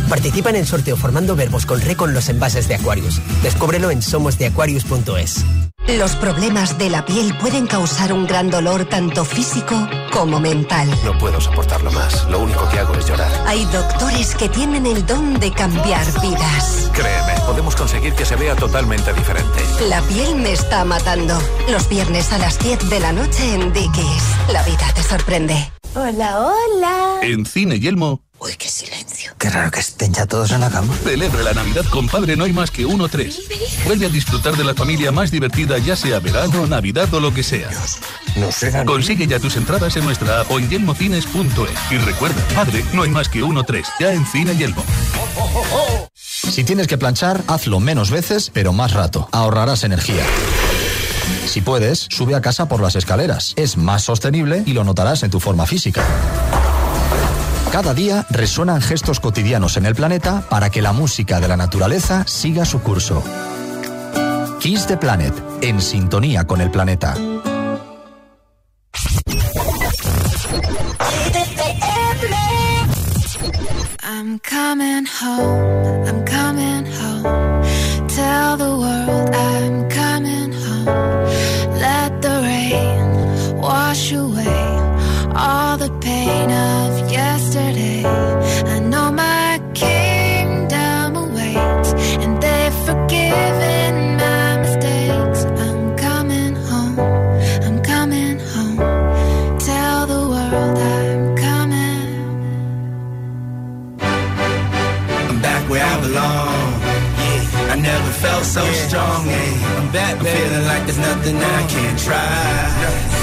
Participa 0.09 0.51
en 0.51 0.57
el 0.57 0.67
sorteo 0.67 0.97
formando 0.97 1.37
verbos 1.37 1.65
con 1.65 1.81
re 1.81 1.95
con 1.95 2.13
los 2.13 2.29
envases 2.29 2.67
de 2.67 2.75
Aquarius. 2.75 3.21
Descúbrelo 3.45 3.93
en 3.93 4.03
somosdeaquarius.es. 4.03 5.45
Los 5.89 6.17
problemas 6.17 6.79
de 6.79 6.91
la 6.91 7.05
piel 7.05 7.33
pueden 7.39 7.69
causar 7.69 8.13
un 8.13 8.27
gran 8.27 8.51
dolor 8.51 8.87
tanto 8.87 9.25
físico 9.25 9.89
como 10.13 10.41
mental. 10.41 10.89
No 11.05 11.17
puedo 11.17 11.41
soportarlo 11.41 11.93
más. 11.93 12.29
Lo 12.29 12.41
único 12.41 12.69
que 12.71 12.81
hago 12.81 12.93
es 12.95 13.07
llorar. 13.07 13.31
Hay 13.47 13.65
doctores 13.67 14.35
que 14.35 14.49
tienen 14.49 14.85
el 14.85 15.07
don 15.07 15.39
de 15.39 15.53
cambiar 15.53 16.05
vidas. 16.21 16.91
Créeme, 16.93 17.41
podemos 17.47 17.77
conseguir 17.77 18.15
que 18.15 18.25
se 18.25 18.35
vea 18.35 18.57
totalmente 18.57 19.13
diferente. 19.13 19.61
La 19.89 20.03
piel 20.03 20.35
me 20.35 20.53
está 20.53 20.85
matando. 20.85 21.39
Los 21.71 21.89
viernes 21.89 22.33
a 22.33 22.39
las 22.39 22.59
10 22.59 22.91
de 22.91 23.01
la 23.01 23.13
noche 23.13 23.55
en 23.55 23.73
Dickies. 23.73 24.25
La 24.53 24.65
vida 24.65 24.93
te 24.93 25.05
sorprende. 25.05 25.71
Hola, 25.95 26.41
hola. 26.41 27.21
En 27.23 27.47
Cine 27.47 27.79
Yelmo. 27.79 28.26
Uy, 28.39 28.53
qué 28.59 28.69
silencio. 28.69 29.33
Qué 29.39 29.49
raro 29.49 29.71
que 29.71 29.81
estén 29.81 30.13
ya 30.13 30.27
todos 30.27 30.51
en 30.51 30.61
la 30.61 30.71
cama. 30.71 30.95
Celebra 31.03 31.43
la 31.43 31.55
Navidad 31.55 31.85
con 31.91 32.07
Padre 32.07 32.37
No 32.37 32.45
hay 32.45 32.53
más 32.53 32.71
que 32.71 32.85
uno 32.85 33.09
tres. 33.09 33.41
Vuelve 33.87 34.07
a 34.07 34.09
disfrutar 34.09 34.57
de 34.57 34.65
la 34.65 34.75
familia 34.75 35.11
más 35.11 35.31
divertida, 35.31 35.79
ya 35.79 35.97
sea 35.97 36.21
verano, 36.21 36.67
Navidad 36.67 37.13
o 37.15 37.21
lo 37.21 37.33
que 37.33 37.43
sea. 37.43 37.71
No 38.37 38.53
será. 38.53 38.85
Consigue 38.85 39.27
ya 39.27 39.41
tus 39.41 39.57
entradas 39.57 39.97
en 39.97 40.05
nuestra 40.05 40.41
app 40.41 40.51
o 40.51 40.59
en 40.59 40.69
yelmocines.es. 40.69 41.93
Y 41.93 41.99
recuerda, 41.99 42.43
Padre 42.55 42.85
No 42.93 43.03
hay 43.03 43.11
más 43.11 43.29
que 43.29 43.43
uno 43.43 43.65
tres. 43.65 43.89
Ya 43.99 44.13
en 44.13 44.27
Cine 44.27 44.55
Yelmo. 44.57 44.85
Si 46.25 46.63
tienes 46.65 46.87
que 46.87 46.99
planchar, 46.99 47.43
hazlo 47.47 47.81
menos 47.81 48.11
veces, 48.11 48.51
pero 48.53 48.73
más 48.73 48.93
rato. 48.93 49.29
Ahorrarás 49.33 49.85
energía. 49.85 50.25
Si 51.47 51.63
puedes, 51.63 52.07
sube 52.11 52.35
a 52.35 52.43
casa 52.43 52.69
por 52.69 52.83
las 52.83 52.97
escaleras. 52.97 53.55
Es 53.57 53.77
más 53.77 54.05
sostenible 54.05 54.63
y 54.67 54.75
lo 54.75 54.85
notarás 54.85 55.23
en 55.23 55.31
tu 55.31 55.41
forma 55.41 55.67
física. 55.67 56.05
Cada 57.73 57.95
día 57.95 58.27
resuenan 58.31 58.81
gestos 58.81 59.21
cotidianos 59.21 59.77
en 59.77 59.87
el 59.87 59.95
planeta 59.95 60.43
para 60.49 60.71
que 60.71 60.83
la 60.83 60.93
música 60.93 61.41
de 61.41 61.49
la 61.49 61.57
naturaleza 61.57 62.25
siga 62.27 62.65
su 62.65 62.81
curso. 62.81 63.23
Kiss 64.61 64.87
the 64.87 64.97
Planet, 64.97 65.35
en 65.61 65.81
sintonía 65.81 66.47
con 66.47 66.61
el 66.61 66.71
planeta. 66.71 67.15
I'm 74.03 74.41
coming 74.41 75.07
home, 75.07 76.07
I'm 76.07 76.25
coming 76.25 76.87
home. 76.87 78.09
Tell 78.09 78.57
the 78.57 78.77
world 78.77 79.16
feeling 110.27 110.67
like 110.67 110.83
there's 110.87 110.99
nothing 110.99 111.37
I 111.39 111.63
can't 111.71 111.99
try. 111.99 112.27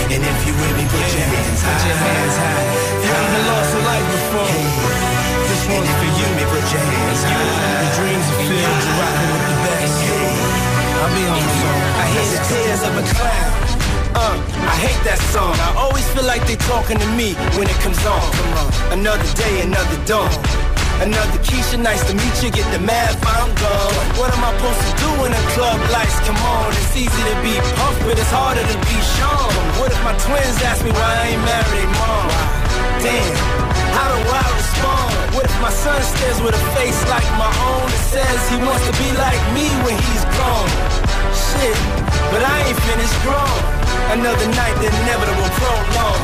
And 0.08 0.22
if 0.24 0.40
you 0.48 0.54
with 0.56 0.76
me, 0.80 0.86
put 0.88 1.08
your 1.12 1.28
hands 1.28 1.60
high. 1.60 1.76
Put 1.76 1.88
your 1.88 2.00
hands 2.00 2.36
high. 2.40 2.64
You 3.04 3.12
ain't 3.12 3.46
lost 3.50 3.72
a 3.76 3.82
life 3.84 4.08
before. 4.14 4.56
This 5.50 5.64
one's 5.68 5.94
for 6.00 6.10
you. 6.16 6.28
Me, 6.38 6.44
put 6.48 6.66
your 6.72 6.84
hands 6.84 7.24
high. 7.28 7.84
The 7.84 7.90
dreams 7.98 8.28
are 8.32 8.42
filled. 8.48 8.82
You're 8.84 9.00
rocking 9.04 9.30
with 9.36 9.46
the 9.52 9.58
best. 9.68 9.98
I'll 11.04 11.12
be 11.12 11.24
on 11.28 11.42
the 11.44 11.54
song. 11.60 11.82
I 12.00 12.06
hear 12.14 12.28
the 12.32 12.42
tears 12.48 12.82
of 12.88 12.94
a 12.96 13.04
clown. 13.12 13.52
Uh, 14.16 14.38
I 14.72 14.76
hate 14.86 15.02
that 15.04 15.20
song. 15.34 15.56
I 15.60 15.74
always 15.76 16.08
feel 16.14 16.24
like 16.24 16.46
they're 16.48 16.66
talking 16.70 17.00
to 17.00 17.10
me 17.20 17.34
when 17.58 17.68
it 17.68 17.78
comes 17.84 18.00
on. 18.06 18.22
Come 18.22 18.54
on. 18.62 19.00
Another 19.00 19.28
day, 19.36 19.62
another 19.62 19.98
dawn. 20.06 20.32
Another 21.04 21.36
Keisha, 21.44 21.76
nice 21.84 22.00
to 22.08 22.16
meet 22.16 22.36
you. 22.40 22.48
Get 22.48 22.64
the 22.72 22.80
math, 22.80 23.20
I'm 23.28 23.52
gone. 23.60 24.04
What 24.16 24.32
am 24.32 24.40
I 24.40 24.56
supposed 24.56 24.80
to 24.88 24.92
do 25.04 25.10
when 25.20 25.36
the 25.36 25.44
club 25.52 25.76
lights 25.92 26.16
come 26.24 26.40
on? 26.40 26.72
It's 26.80 26.96
easy 26.96 27.24
to 27.28 27.36
be 27.44 27.60
puffed, 27.76 28.08
but 28.08 28.16
it's 28.16 28.32
harder 28.32 28.64
to 28.64 28.78
be 28.88 28.98
shown. 29.20 29.52
What 29.84 29.92
if 29.92 30.00
my 30.08 30.16
twins 30.16 30.64
ask 30.64 30.80
me 30.80 30.96
why 30.96 31.04
I 31.04 31.36
ain't 31.36 31.44
married 31.44 31.92
mom? 32.00 32.32
Damn, 33.04 33.36
how 34.00 34.08
do 34.16 34.20
I 34.32 34.44
respond? 34.56 35.12
What 35.36 35.44
if 35.44 35.58
my 35.60 35.76
son 35.76 36.00
stares 36.08 36.40
with 36.40 36.56
a 36.56 36.64
face 36.72 37.00
like 37.12 37.28
my 37.36 37.52
own 37.52 37.84
that 37.84 38.04
says 38.08 38.40
he 38.48 38.56
wants 38.64 38.88
to 38.88 38.96
be 38.96 39.12
like 39.20 39.44
me 39.52 39.68
when 39.84 40.00
he's 40.00 40.24
grown? 40.40 40.68
Shit, 41.36 41.80
but 42.32 42.48
I 42.48 42.64
ain't 42.64 42.80
finished 42.80 43.18
grown. 43.28 43.60
Another 44.16 44.48
night, 44.56 44.76
the 44.80 44.88
inevitable 44.88 45.52
prolong. 45.60 46.24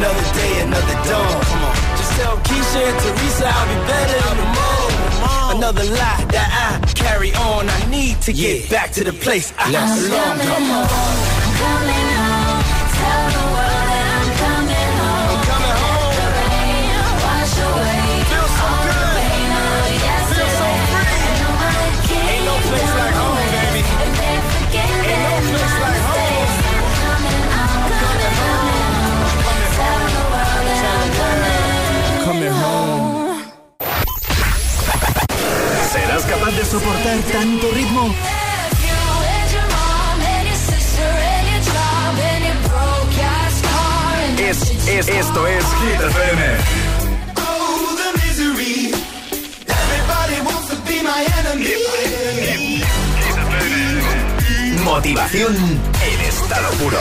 Another 0.00 0.24
day, 0.32 0.64
another 0.64 0.96
dawn. 1.04 1.44
Come 1.44 1.64
on. 1.68 1.87
Just 2.18 2.26
tell 2.26 2.36
Keisha 2.38 2.82
and 2.82 2.98
Teresa 3.00 3.46
I'll 3.46 3.66
be 3.68 3.74
better 3.86 4.30
in 4.30 4.36
the 4.38 4.48
morning. 4.58 5.56
Another 5.56 5.84
lie 5.84 6.24
that 6.32 6.80
I 6.82 6.92
carry 6.92 7.32
on. 7.34 7.68
I 7.68 7.90
need 7.90 8.20
to 8.22 8.32
get 8.32 8.68
back 8.70 8.90
to 8.92 9.04
the 9.04 9.12
place 9.12 9.52
I 9.58 9.70
belong. 9.70 10.38
Come 10.38 10.70
on. 10.70 10.86
I'm 10.90 11.54
coming 11.58 12.07
capaz 36.38 36.56
de 36.56 36.64
soportar 36.64 37.18
tanto 37.32 37.70
ritmo? 37.72 38.14
Es, 44.38 44.70
es, 44.88 45.08
esto 45.08 45.46
es 45.46 45.64
Hit 45.64 46.00
FM. 46.00 46.56
Motivación 54.84 55.56
en 55.56 56.20
estado 56.20 56.70
puro. 56.72 56.98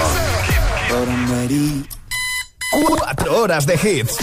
Cuatro 2.85 3.41
horas 3.41 3.65
de 3.65 3.75
hits. 3.75 4.17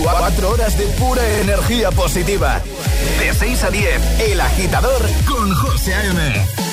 Cuatro 0.00 0.50
horas 0.50 0.78
de 0.78 0.84
pura 0.86 1.26
energía 1.40 1.90
positiva. 1.90 2.62
De 3.40 3.46
6 3.46 3.64
a 3.64 3.70
10, 3.70 4.20
El 4.20 4.40
Agitador 4.40 5.08
con 5.26 5.54
José 5.54 5.94
A.M. 5.94 6.67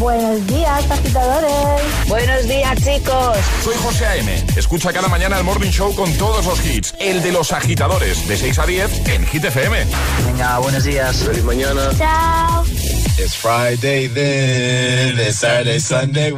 Buenos 0.00 0.46
días, 0.46 0.90
agitadores. 0.90 2.08
Buenos 2.08 2.48
días, 2.48 2.74
chicos. 2.82 3.36
Soy 3.62 3.74
José 3.82 4.06
A.M. 4.06 4.46
Escucha 4.56 4.94
cada 4.94 5.08
mañana 5.08 5.36
el 5.36 5.44
Morning 5.44 5.70
Show 5.70 5.94
con 5.94 6.10
todos 6.14 6.46
los 6.46 6.64
hits. 6.64 6.94
El 6.98 7.22
de 7.22 7.30
los 7.30 7.52
agitadores, 7.52 8.26
de 8.26 8.34
6 8.38 8.58
a 8.60 8.66
10 8.66 9.08
en 9.08 9.26
Hit 9.26 9.44
FM. 9.44 9.76
Venga, 10.24 10.58
buenos 10.60 10.84
días. 10.84 11.16
Feliz 11.18 11.44
mañana. 11.44 11.90
Chao. 11.98 12.64
It's 13.18 13.36
Friday 13.36 14.08
then, 14.08 15.18
it's 15.18 15.36
Saturday, 15.36 15.78
Sunday. 15.78 16.32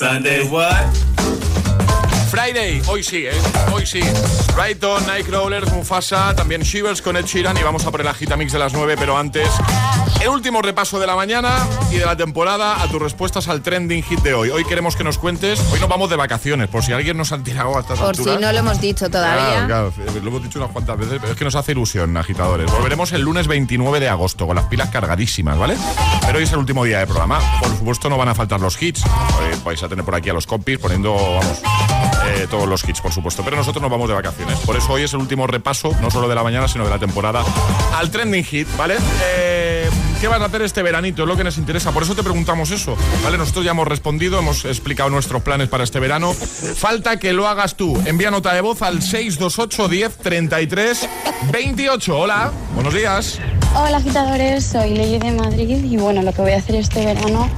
Sunday, 0.00 0.48
what? 0.48 0.86
Friday, 2.30 2.80
hoy 2.88 3.02
sí, 3.02 3.26
¿eh? 3.26 3.32
Hoy 3.70 3.84
sí. 3.84 4.00
Brighton, 4.54 5.06
Nightcrawlers, 5.06 5.70
Mufasa, 5.74 6.34
también 6.34 6.62
Shivers 6.62 7.02
con 7.02 7.18
Ed 7.18 7.26
Sheeran 7.26 7.54
y 7.58 7.62
vamos 7.62 7.84
a 7.84 7.90
por 7.90 8.00
el 8.00 8.06
Agitamix 8.06 8.50
de 8.50 8.58
las 8.58 8.72
9, 8.72 8.96
pero 8.98 9.18
antes, 9.18 9.50
el 10.20 10.28
último 10.28 10.60
repaso 10.60 11.00
de 11.00 11.06
la 11.06 11.16
mañana 11.16 11.66
y 11.90 11.96
de 11.96 12.04
la 12.04 12.16
temporada 12.16 12.82
a 12.82 12.88
tus 12.88 13.00
respuestas 13.00 13.48
al 13.48 13.62
trending 13.62 14.02
hit 14.02 14.20
de 14.20 14.34
hoy. 14.34 14.50
Hoy 14.50 14.64
queremos 14.64 14.94
que 14.94 15.02
nos 15.02 15.18
cuentes, 15.18 15.60
hoy 15.72 15.80
nos 15.80 15.88
vamos 15.88 16.10
de 16.10 16.16
vacaciones, 16.16 16.68
por 16.68 16.84
si 16.84 16.92
alguien 16.92 17.16
nos 17.16 17.32
ha 17.32 17.38
tirado 17.38 17.76
a 17.76 17.80
estas 17.80 17.98
Por 17.98 18.16
si 18.16 18.24
no 18.24 18.52
lo 18.52 18.58
hemos 18.58 18.80
dicho 18.80 19.08
todavía. 19.08 19.66
Claro, 19.66 19.92
claro, 19.92 20.12
lo 20.20 20.28
hemos 20.28 20.42
dicho 20.42 20.58
unas 20.58 20.72
cuantas 20.72 20.98
veces, 20.98 21.18
pero 21.20 21.32
es 21.32 21.38
que 21.38 21.44
nos 21.44 21.54
hace 21.54 21.72
ilusión, 21.72 22.16
agitadores. 22.16 22.70
Volveremos 22.70 23.12
el 23.12 23.22
lunes 23.22 23.46
29 23.46 23.98
de 23.98 24.08
agosto 24.08 24.46
con 24.46 24.56
las 24.56 24.66
pilas 24.66 24.90
cargadísimas, 24.90 25.58
¿vale? 25.58 25.76
Pero 26.26 26.38
hoy 26.38 26.44
es 26.44 26.52
el 26.52 26.58
último 26.58 26.84
día 26.84 26.98
de 26.98 27.06
programa. 27.06 27.40
Por 27.60 27.70
supuesto, 27.70 28.10
no 28.10 28.18
van 28.18 28.28
a 28.28 28.34
faltar 28.34 28.60
los 28.60 28.80
hits. 28.80 29.02
Vais 29.64 29.82
a 29.82 29.88
tener 29.88 30.04
por 30.04 30.14
aquí 30.14 30.28
a 30.28 30.34
los 30.34 30.46
compis 30.46 30.78
poniendo, 30.78 31.14
vamos, 31.14 31.62
eh, 32.26 32.46
todos 32.50 32.68
los 32.68 32.86
hits, 32.86 33.00
por 33.00 33.12
supuesto. 33.12 33.42
Pero 33.42 33.56
nosotros 33.56 33.80
nos 33.80 33.90
vamos 33.90 34.08
de 34.08 34.14
vacaciones. 34.14 34.58
Por 34.60 34.76
eso 34.76 34.92
hoy 34.92 35.02
es 35.02 35.12
el 35.14 35.20
último 35.20 35.46
repaso, 35.46 35.96
no 36.00 36.10
solo 36.10 36.28
de 36.28 36.34
la 36.34 36.42
mañana, 36.42 36.68
sino 36.68 36.84
de 36.84 36.90
la 36.90 36.98
temporada, 36.98 37.42
al 37.94 38.10
trending 38.10 38.44
hit, 38.44 38.68
¿vale? 38.76 38.96
Eh, 39.24 39.90
¿Qué 40.20 40.28
vas 40.28 40.42
a 40.42 40.44
hacer 40.44 40.60
este 40.60 40.82
veranito? 40.82 41.22
Es 41.22 41.28
lo 41.28 41.34
que 41.34 41.44
nos 41.44 41.56
interesa. 41.56 41.92
Por 41.92 42.02
eso 42.02 42.14
te 42.14 42.22
preguntamos 42.22 42.70
eso, 42.72 42.94
¿vale? 43.24 43.38
Nosotros 43.38 43.64
ya 43.64 43.70
hemos 43.70 43.88
respondido, 43.88 44.38
hemos 44.38 44.66
explicado 44.66 45.08
nuestros 45.08 45.42
planes 45.42 45.68
para 45.68 45.82
este 45.82 45.98
verano. 45.98 46.34
Falta 46.34 47.18
que 47.18 47.32
lo 47.32 47.48
hagas 47.48 47.74
tú. 47.74 47.98
Envía 48.04 48.30
nota 48.30 48.52
de 48.52 48.60
voz 48.60 48.82
al 48.82 49.00
628 49.00 49.88
10 49.88 50.16
33 50.18 51.08
28. 51.50 52.18
Hola, 52.18 52.52
buenos 52.74 52.92
días. 52.92 53.38
Hola 53.74 53.96
agitadores, 53.96 54.66
soy 54.66 54.90
Ley 54.90 55.18
de 55.18 55.32
Madrid 55.32 55.82
y 55.84 55.96
bueno, 55.96 56.20
lo 56.20 56.34
que 56.34 56.42
voy 56.42 56.52
a 56.52 56.58
hacer 56.58 56.74
este 56.74 57.02
verano 57.02 57.48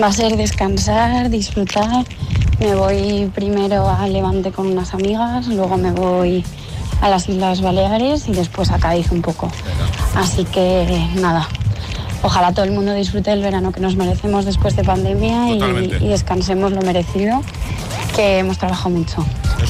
va 0.00 0.06
a 0.06 0.12
ser 0.12 0.38
descansar, 0.38 1.28
disfrutar. 1.28 2.06
Me 2.60 2.74
voy 2.74 3.30
primero 3.34 3.90
a 3.90 4.06
Levante 4.08 4.52
con 4.52 4.68
unas 4.68 4.94
amigas, 4.94 5.48
luego 5.48 5.76
me 5.76 5.92
voy 5.92 6.42
a 7.02 7.10
las 7.10 7.28
Islas 7.28 7.60
Baleares 7.60 8.26
y 8.26 8.32
después 8.32 8.70
a 8.70 8.78
Cádiz 8.78 9.10
un 9.10 9.20
poco. 9.20 9.52
Así 10.14 10.46
que 10.46 11.10
nada, 11.16 11.46
ojalá 12.22 12.52
todo 12.52 12.64
el 12.64 12.72
mundo 12.72 12.92
disfrute 12.94 13.30
del 13.30 13.42
verano 13.42 13.72
que 13.72 13.80
nos 13.80 13.96
merecemos 13.96 14.44
después 14.44 14.76
de 14.76 14.84
pandemia 14.84 15.50
y, 15.50 16.08
descansemos 16.08 16.72
lo 16.72 16.82
merecido, 16.82 17.42
que 18.14 18.38
hemos 18.38 18.58
trabajado 18.58 18.90
mucho. 18.90 19.24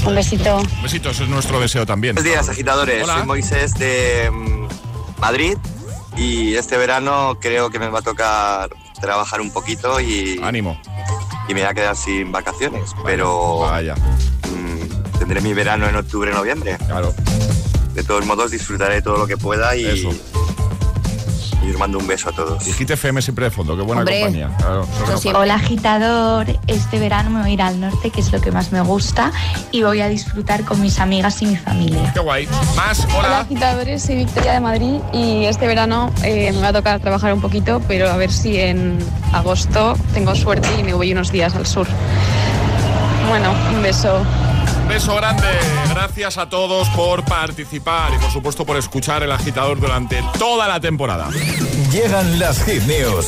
Un 0.06 0.14
besito. 0.14 0.56
Un 0.58 0.82
besito, 0.82 1.10
eso 1.10 1.24
es 1.24 1.28
nuestro 1.28 1.60
deseo 1.60 1.86
también. 1.86 2.14
Buenos 2.14 2.32
días, 2.32 2.48
agitadores. 2.48 3.04
Hola. 3.04 3.18
Soy 3.18 3.26
Moisés 3.26 3.74
de 3.74 4.30
mm, 4.30 5.20
Madrid 5.20 5.56
y 6.16 6.54
este 6.54 6.76
verano 6.76 7.38
creo 7.40 7.70
que 7.70 7.78
me 7.78 7.88
va 7.88 8.00
a 8.00 8.02
tocar 8.02 8.70
trabajar 9.00 9.40
un 9.40 9.50
poquito 9.50 10.00
y. 10.00 10.40
Ánimo. 10.42 10.80
Y 11.48 11.54
me 11.54 11.60
voy 11.60 11.70
a 11.70 11.74
quedar 11.74 11.96
sin 11.96 12.32
vacaciones, 12.32 12.94
pero. 13.04 13.66
mm, 13.70 15.18
tendré 15.18 15.40
mi 15.40 15.54
verano 15.54 15.88
en 15.88 15.96
octubre, 15.96 16.32
noviembre. 16.32 16.78
Claro. 16.86 17.14
De 17.94 18.02
todos 18.02 18.26
modos, 18.26 18.50
disfrutaré 18.50 19.02
todo 19.02 19.18
lo 19.18 19.26
que 19.26 19.36
pueda 19.36 19.76
y. 19.76 19.86
Y 19.86 20.20
os 21.76 21.80
mando 21.80 21.98
un 21.98 22.06
beso 22.06 22.30
a 22.30 22.32
todos. 22.32 22.66
Y 22.66 22.72
Hit 22.72 22.90
FM 22.90 23.20
siempre 23.20 23.44
de 23.44 23.50
fondo, 23.50 23.76
qué 23.76 23.82
buena 23.82 24.00
Hombre. 24.00 24.20
compañía. 24.20 24.50
Claro. 24.56 24.88
Hola 25.34 25.54
agitador, 25.56 26.46
este 26.66 26.98
verano 26.98 27.30
me 27.30 27.40
voy 27.42 27.50
a 27.50 27.52
ir 27.52 27.62
al 27.62 27.80
norte, 27.80 28.10
que 28.10 28.20
es 28.20 28.32
lo 28.32 28.40
que 28.40 28.50
más 28.50 28.72
me 28.72 28.80
gusta, 28.80 29.30
y 29.70 29.82
voy 29.82 30.00
a 30.00 30.08
disfrutar 30.08 30.64
con 30.64 30.80
mis 30.80 30.98
amigas 30.98 31.42
y 31.42 31.46
mi 31.46 31.56
familia. 31.56 32.10
Qué 32.14 32.20
guay. 32.20 32.48
Más, 32.74 33.06
Hola 33.16 33.40
agitadores, 33.40 34.02
soy 34.02 34.16
Victoria 34.16 34.52
de 34.52 34.60
Madrid 34.60 35.00
y 35.12 35.44
este 35.44 35.66
verano 35.66 36.10
eh, 36.22 36.50
me 36.52 36.60
va 36.60 36.68
a 36.68 36.72
tocar 36.72 36.98
trabajar 37.00 37.34
un 37.34 37.40
poquito, 37.40 37.82
pero 37.86 38.10
a 38.10 38.16
ver 38.16 38.32
si 38.32 38.58
en 38.58 38.98
agosto 39.32 39.96
tengo 40.14 40.34
suerte 40.34 40.68
y 40.78 40.82
me 40.82 40.94
voy 40.94 41.12
unos 41.12 41.30
días 41.30 41.54
al 41.54 41.66
sur. 41.66 41.86
Bueno, 43.28 43.52
un 43.74 43.82
beso. 43.82 44.24
Un 44.86 44.92
beso 44.92 45.16
grande. 45.16 45.48
Gracias 45.90 46.38
a 46.38 46.48
todos 46.48 46.88
por 46.90 47.24
participar 47.24 48.12
y 48.14 48.18
por 48.18 48.30
supuesto 48.30 48.64
por 48.64 48.76
escuchar 48.76 49.24
el 49.24 49.32
agitador 49.32 49.80
durante 49.80 50.22
toda 50.38 50.68
la 50.68 50.78
temporada. 50.78 51.28
Llegan 51.96 52.38
las 52.38 52.62
hit 52.64 52.82
news. 52.82 53.26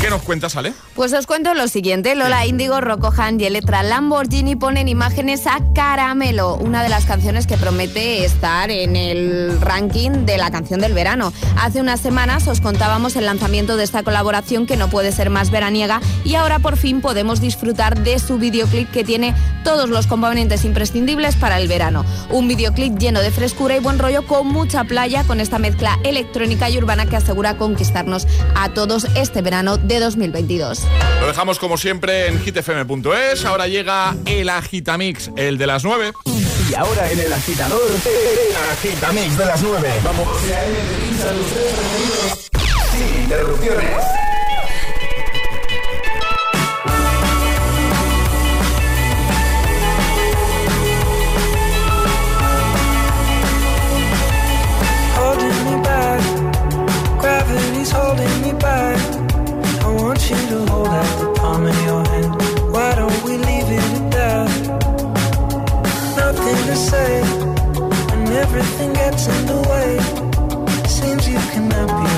¿Qué 0.00 0.10
nos 0.10 0.22
cuentas, 0.22 0.56
Ale? 0.56 0.72
Pues 0.96 1.12
os 1.12 1.24
cuento 1.28 1.54
lo 1.54 1.68
siguiente. 1.68 2.16
Lola 2.16 2.46
Índigo, 2.46 2.80
Rocco 2.80 3.12
Han 3.16 3.40
y 3.40 3.44
Electra 3.44 3.84
Lamborghini 3.84 4.56
ponen 4.56 4.88
imágenes 4.88 5.46
a 5.46 5.60
Caramelo, 5.72 6.56
una 6.56 6.82
de 6.82 6.88
las 6.88 7.04
canciones 7.04 7.46
que 7.46 7.56
promete 7.56 8.24
estar 8.24 8.72
en 8.72 8.96
el 8.96 9.60
ranking 9.60 10.26
de 10.26 10.36
la 10.36 10.50
canción 10.50 10.80
del 10.80 10.94
verano. 10.94 11.32
Hace 11.60 11.80
unas 11.80 12.00
semanas 12.00 12.48
os 12.48 12.60
contábamos 12.60 13.14
el 13.14 13.24
lanzamiento 13.24 13.76
de 13.76 13.84
esta 13.84 14.02
colaboración 14.02 14.66
que 14.66 14.76
no 14.76 14.90
puede 14.90 15.12
ser 15.12 15.30
más 15.30 15.52
veraniega 15.52 16.00
y 16.24 16.34
ahora 16.34 16.58
por 16.58 16.76
fin 16.76 17.00
podemos 17.00 17.40
disfrutar 17.40 18.02
de 18.02 18.18
su 18.18 18.38
videoclip 18.38 18.90
que 18.90 19.04
tiene 19.04 19.32
todos 19.62 19.90
los 19.90 20.08
componentes 20.08 20.64
imprescindibles 20.64 21.36
para 21.36 21.60
el 21.60 21.68
verano. 21.68 22.04
Un 22.30 22.48
videoclip 22.48 22.98
lleno 22.98 23.20
de 23.20 23.30
frescura 23.30 23.76
y 23.76 23.80
buen 23.80 24.00
rollo 24.00 24.26
con 24.26 24.48
mucha 24.48 24.82
playa 24.82 25.22
con 25.22 25.38
esta 25.38 25.60
mezcla 25.60 26.00
electrónica 26.02 26.68
y 26.68 26.78
urbana 26.78 27.06
que 27.06 27.16
asegura 27.16 27.56
conquistarnos 28.08 28.26
a 28.54 28.70
todos 28.70 29.06
este 29.14 29.42
verano 29.42 29.76
de 29.76 30.00
2022. 30.00 30.82
Lo 31.20 31.26
dejamos 31.26 31.58
como 31.58 31.76
siempre 31.76 32.28
en 32.28 32.40
hitfm.es. 32.40 33.44
Ahora 33.44 33.66
llega 33.66 34.16
el 34.24 34.48
Agitamix, 34.48 35.30
el 35.36 35.58
de 35.58 35.66
las 35.66 35.84
9. 35.84 36.12
Y 36.70 36.74
ahora 36.74 37.10
en 37.10 37.20
el 37.20 37.32
agitador, 37.32 37.80
el 37.80 38.56
agitamix 38.72 39.38
de 39.38 39.46
las 39.46 39.62
9. 39.62 39.88
Vamos. 40.04 40.28
Sin 42.92 43.22
interrupciones. 43.22 44.27
Gravity's 57.88 57.90
holding 57.90 58.42
me 58.42 58.52
back. 58.58 58.98
I 59.84 59.94
want 59.94 60.30
you 60.30 60.36
to 60.36 60.66
hold 60.70 60.88
out 60.88 61.20
the 61.20 61.32
palm 61.40 61.66
of 61.66 61.84
your 61.84 62.04
hand. 62.08 62.72
Why 62.72 62.94
don't 62.94 63.24
we 63.24 63.36
leave 63.36 63.68
it 63.68 63.82
at 63.98 64.10
that? 64.12 64.50
Nothing 66.16 66.66
to 66.66 66.76
say, 66.76 67.22
and 68.12 68.28
everything 68.28 68.92
gets 68.92 69.26
in 69.26 69.46
the 69.46 69.60
way. 69.70 69.98
Seems 70.86 71.28
you 71.28 71.38
cannot 71.52 71.88
be 71.88 72.17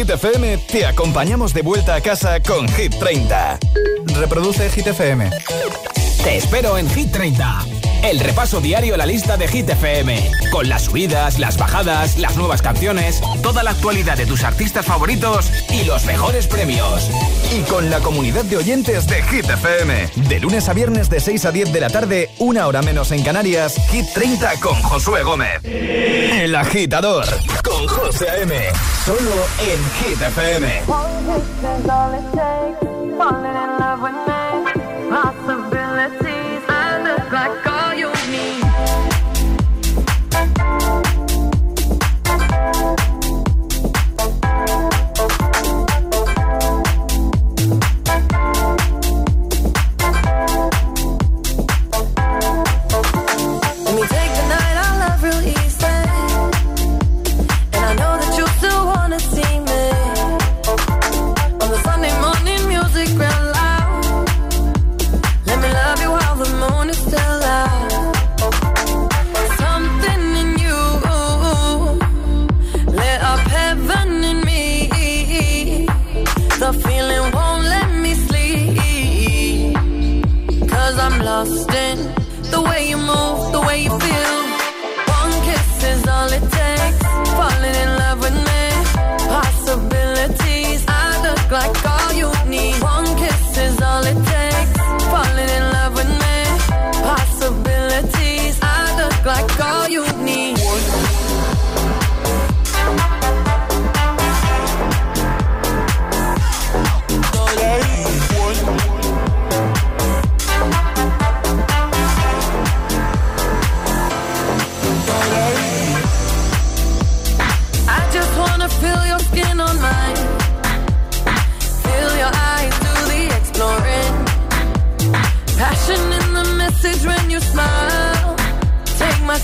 Hit 0.00 0.08
FM 0.08 0.56
te 0.56 0.86
acompañamos 0.86 1.52
de 1.52 1.60
vuelta 1.60 1.94
a 1.94 2.00
casa 2.00 2.40
con 2.40 2.66
Hit 2.70 2.94
30. 2.98 3.58
Reproduce 4.18 4.70
Hit 4.70 4.86
FM. 4.86 5.28
Te 6.24 6.38
espero 6.38 6.78
en 6.78 6.88
Hit 6.88 7.12
30. 7.12 7.79
El 8.02 8.18
repaso 8.18 8.60
diario 8.60 8.94
a 8.94 8.96
la 8.96 9.04
lista 9.04 9.36
de 9.36 9.46
Hit 9.46 9.68
FM. 9.68 10.30
Con 10.50 10.68
las 10.68 10.84
subidas, 10.84 11.38
las 11.38 11.58
bajadas, 11.58 12.16
las 12.18 12.36
nuevas 12.36 12.62
canciones, 12.62 13.20
toda 13.42 13.62
la 13.62 13.72
actualidad 13.72 14.16
de 14.16 14.24
tus 14.26 14.42
artistas 14.42 14.86
favoritos 14.86 15.52
y 15.70 15.84
los 15.84 16.06
mejores 16.06 16.46
premios. 16.46 17.10
Y 17.54 17.60
con 17.62 17.90
la 17.90 18.00
comunidad 18.00 18.44
de 18.44 18.56
oyentes 18.56 19.06
de 19.06 19.22
Hit 19.24 19.50
FM. 19.50 20.08
De 20.28 20.40
lunes 20.40 20.68
a 20.68 20.72
viernes 20.72 21.10
de 21.10 21.20
6 21.20 21.44
a 21.44 21.52
10 21.52 21.72
de 21.72 21.80
la 21.80 21.90
tarde, 21.90 22.30
una 22.38 22.66
hora 22.66 22.80
menos 22.80 23.12
en 23.12 23.22
Canarias, 23.22 23.76
Hit 23.90 24.06
30 24.14 24.60
con 24.60 24.74
Josué 24.82 25.22
Gómez. 25.22 25.60
El 25.64 26.54
agitador 26.54 27.26
con 27.62 27.86
José 27.86 28.30
A.M. 28.30 28.54
Solo 29.04 29.46
en 29.60 30.08
Hit 30.08 30.22
FM. 30.22 30.82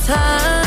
他。 0.07 0.66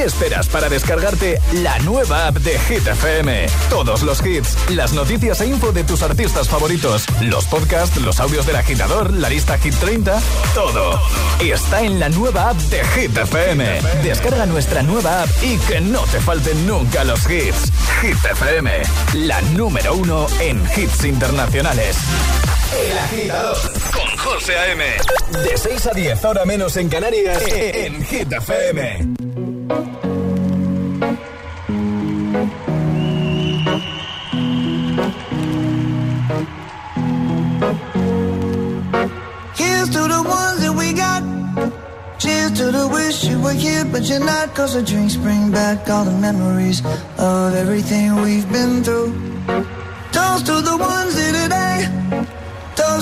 Qué 0.00 0.06
esperas 0.06 0.48
para 0.48 0.70
descargarte 0.70 1.38
la 1.52 1.78
nueva 1.80 2.28
app 2.28 2.36
de 2.38 2.58
Hit 2.58 2.86
FM? 2.86 3.46
Todos 3.68 4.02
los 4.02 4.24
hits, 4.24 4.56
las 4.70 4.94
noticias 4.94 5.40
e 5.42 5.46
info 5.46 5.72
de 5.72 5.84
tus 5.84 6.02
artistas 6.02 6.48
favoritos, 6.48 7.04
los 7.20 7.44
podcasts, 7.44 7.98
los 7.98 8.18
audios 8.18 8.46
del 8.46 8.56
agitador, 8.56 9.12
la 9.12 9.28
lista 9.28 9.58
Hit 9.58 9.74
30, 9.74 10.18
todo. 10.54 10.98
Está 11.40 11.82
en 11.82 12.00
la 12.00 12.08
nueva 12.08 12.50
app 12.50 12.56
de 12.56 12.82
Hit 12.84 13.16
FM. 13.16 13.80
Descarga 14.02 14.46
nuestra 14.46 14.82
nueva 14.82 15.22
app 15.22 15.28
y 15.42 15.58
que 15.58 15.80
no 15.82 16.00
te 16.04 16.20
falten 16.20 16.66
nunca 16.66 17.04
los 17.04 17.20
hits. 17.28 17.70
Hit 18.00 18.24
FM, 18.24 18.70
la 19.14 19.42
número 19.42 19.96
uno 19.96 20.26
en 20.40 20.62
hits 20.76 21.04
internacionales. 21.04 21.96
El 22.88 22.98
agitador 22.98 23.56
con 23.92 24.16
José 24.16 24.56
A.M. 24.56 24.84
De 25.44 25.58
6 25.58 25.86
a 25.88 25.90
10, 25.92 26.24
ahora 26.24 26.44
menos 26.46 26.76
en 26.76 26.88
Canarias, 26.88 27.42
en 27.52 28.02
Hit 28.06 28.32
FM. 28.32 29.19
Cause 44.60 44.74
the 44.74 44.82
drinks 44.82 45.16
bring 45.16 45.50
back 45.50 45.88
all 45.88 46.04
the 46.04 46.12
memories 46.12 46.84
of 47.16 47.54
everything 47.54 48.14
we've 48.16 48.46
been 48.52 48.84
through. 48.84 49.10
Toast 50.12 50.44
to 50.46 50.60
the 50.60 50.76
ones 50.78 51.16
here 51.18 51.32
today. 51.32 52.19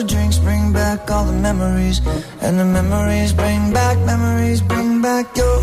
the 0.00 0.06
drinks 0.06 0.38
bring 0.38 0.72
back 0.72 1.10
all 1.10 1.24
the 1.24 1.38
memories. 1.48 1.98
And 2.40 2.58
the 2.58 2.64
memories 2.64 3.32
bring 3.32 3.72
back, 3.72 3.96
memories 4.12 4.62
bring 4.62 5.02
back 5.02 5.26
your. 5.36 5.56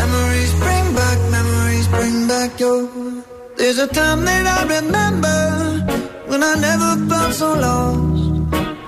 Memories 0.00 0.52
bring 0.64 0.86
back, 1.00 1.18
memories 1.36 1.88
bring 1.88 2.16
back 2.32 2.60
your. 2.60 2.80
There's 3.56 3.78
a 3.78 3.86
time 3.86 4.24
that 4.28 4.44
I 4.56 4.60
remember 4.76 5.38
when 6.30 6.42
I 6.42 6.54
never 6.68 6.90
felt 7.08 7.32
so 7.34 7.50
lost. 7.66 8.22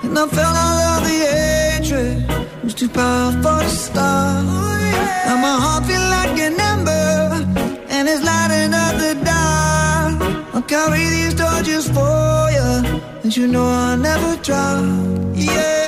And 0.05 0.19
I 0.23 0.25
felt 0.35 0.55
all 0.65 0.79
of 0.93 1.01
the 1.07 1.17
hatred 1.33 2.17
was 2.63 2.75
too 2.75 2.89
powerful 2.89 3.59
to 3.65 3.69
stop. 3.69 4.45
Now 5.25 5.37
my 5.47 5.55
heart 5.63 5.83
feel 5.89 6.05
like 6.17 6.37
an 6.47 6.59
ember, 6.71 7.00
carry 10.71 11.03
these 11.15 11.35
torches 11.35 11.85
for 11.95 12.31
you, 12.55 12.69
and 13.23 13.31
you 13.35 13.45
know 13.53 13.67
I'll 13.67 13.97
never 13.97 14.31
drop. 14.47 14.79
Yeah, 15.35 15.83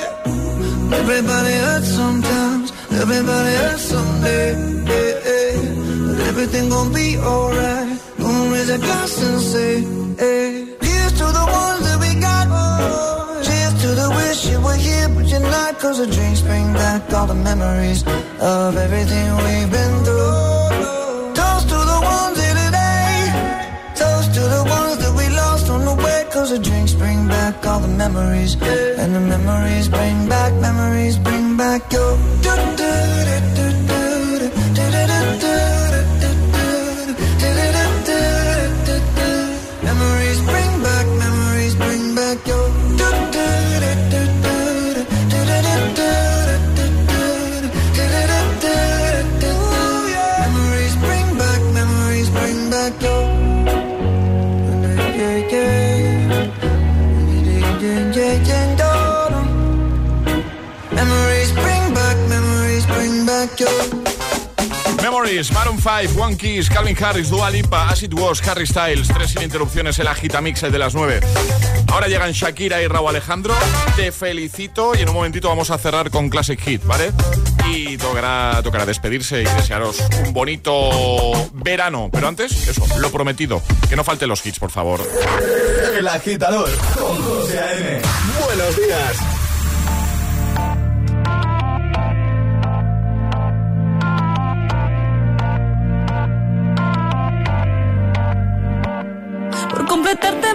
everybody 1.00 1.54
hurts 1.64 1.90
sometimes, 2.00 2.66
everybody 3.02 3.52
hurts 3.62 3.84
someday. 3.92 4.48
Yeah, 4.90 5.14
yeah. 5.28 6.06
But 6.06 6.18
everything 6.30 6.68
gon' 6.68 6.92
be 6.92 7.16
alright. 7.16 7.98
Gonna 8.18 8.52
raise 8.52 8.70
a 8.76 8.78
glass 8.86 9.12
and 9.28 9.40
say, 9.52 9.72
hey. 10.22 10.50
Here's 10.88 11.14
to 11.20 11.26
the 11.38 11.46
ones 11.64 11.82
that 11.86 11.98
we 12.04 12.10
got. 12.28 12.46
Cheers 13.46 13.74
to 13.82 13.88
the 14.00 14.08
wish 14.18 14.40
you 14.50 14.58
were 14.66 14.80
here, 14.86 15.08
but 15.14 15.26
you're 15.32 15.48
not. 15.56 15.78
Cause 15.82 15.96
the 16.02 16.08
drinks 16.16 16.42
bring 16.42 16.68
back 16.74 17.10
all 17.16 17.26
the 17.26 17.40
memories 17.50 18.00
of 18.54 18.76
everything 18.76 19.26
we've 19.44 19.70
been 19.76 19.94
through. 20.04 20.53
Way. 26.44 26.58
Cause 26.58 26.58
drinks 26.58 26.92
bring 26.92 27.26
back 27.28 27.66
all 27.66 27.80
the 27.80 27.88
memories. 27.88 28.54
And 28.98 29.14
the 29.14 29.20
memories 29.20 29.88
bring 29.88 30.28
back, 30.28 30.52
memories 30.60 31.18
bring 31.18 31.56
back 31.56 31.92
your. 31.92 33.33
Memories, 65.34 65.52
Maroon 65.52 65.78
5, 65.78 66.16
One 66.16 66.36
Kiss, 66.36 66.68
Calvin 66.68 66.96
Harris, 66.96 67.28
Dua 67.28 67.50
Lipa, 67.50 67.88
As 67.88 68.04
It 68.04 68.14
Was, 68.14 68.40
Harry 68.46 68.66
Styles, 68.66 69.08
tres 69.08 69.32
sin 69.32 69.42
interrupciones 69.42 69.98
el 69.98 70.06
Agitamix 70.06 70.62
el 70.62 70.70
de 70.70 70.78
las 70.78 70.94
9. 70.94 71.18
Ahora 71.88 72.06
llegan 72.06 72.30
Shakira 72.30 72.80
y 72.80 72.86
Raúl 72.86 73.08
Alejandro. 73.08 73.52
Te 73.96 74.12
felicito 74.12 74.94
y 74.94 75.02
en 75.02 75.08
un 75.08 75.14
momentito 75.16 75.48
vamos 75.48 75.70
a 75.70 75.78
cerrar 75.78 76.10
con 76.10 76.30
Classic 76.30 76.60
Hit, 76.60 76.84
¿vale? 76.84 77.10
Y 77.68 77.96
tocará, 77.96 78.60
tocará 78.62 78.86
despedirse 78.86 79.42
y 79.42 79.44
desearos 79.44 80.04
un 80.24 80.32
bonito 80.32 81.32
verano. 81.52 82.10
Pero 82.12 82.28
antes, 82.28 82.68
eso, 82.68 82.86
lo 83.00 83.10
prometido. 83.10 83.60
Que 83.88 83.96
no 83.96 84.04
falten 84.04 84.28
los 84.28 84.44
hits, 84.46 84.60
por 84.60 84.70
favor. 84.70 85.00
El 85.98 86.06
agitador 86.06 86.70
con 86.96 87.22
José 87.22 87.58
A.M. 87.58 88.02
Buenos 88.46 88.76
días. 88.76 89.43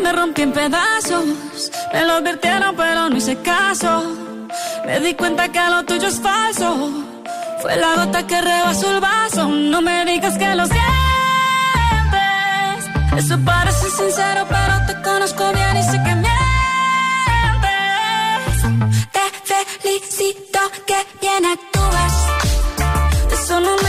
Me 0.02 0.12
rompí 0.12 0.42
en 0.42 0.52
pedazos. 0.52 1.26
Me 1.94 2.06
lo 2.06 2.14
advirtieron, 2.14 2.76
pero 2.76 3.10
no 3.10 3.16
hice 3.16 3.38
caso. 3.42 4.04
Me 4.86 5.00
di 5.00 5.14
cuenta 5.14 5.50
que 5.50 5.60
lo 5.60 5.84
tuyo 5.86 6.08
es 6.08 6.20
falso. 6.20 6.92
Fue 7.62 7.76
la 7.76 7.96
gota 7.96 8.26
que 8.26 8.42
rebasó 8.42 8.92
el 8.96 9.00
vaso. 9.02 9.48
No 9.48 9.82
me 9.82 10.06
digas 10.06 10.38
que 10.38 10.56
lo 10.56 10.66
sientes. 10.66 10.90
Eso 13.18 13.38
parece 13.44 13.90
sincero, 13.92 14.46
pero 14.48 14.86
te 14.88 15.02
conozco 15.02 15.52
bien 15.52 15.78
y 15.78 15.84
sé 15.84 15.98
que 16.06 16.16
mientes. 16.16 16.30
Te 19.12 19.26
felicito 19.82 20.60
que 20.88 21.06
bien 21.22 21.46
actúas. 21.46 22.14
Eso 23.34 23.60
no 23.60 23.76
me 23.84 23.89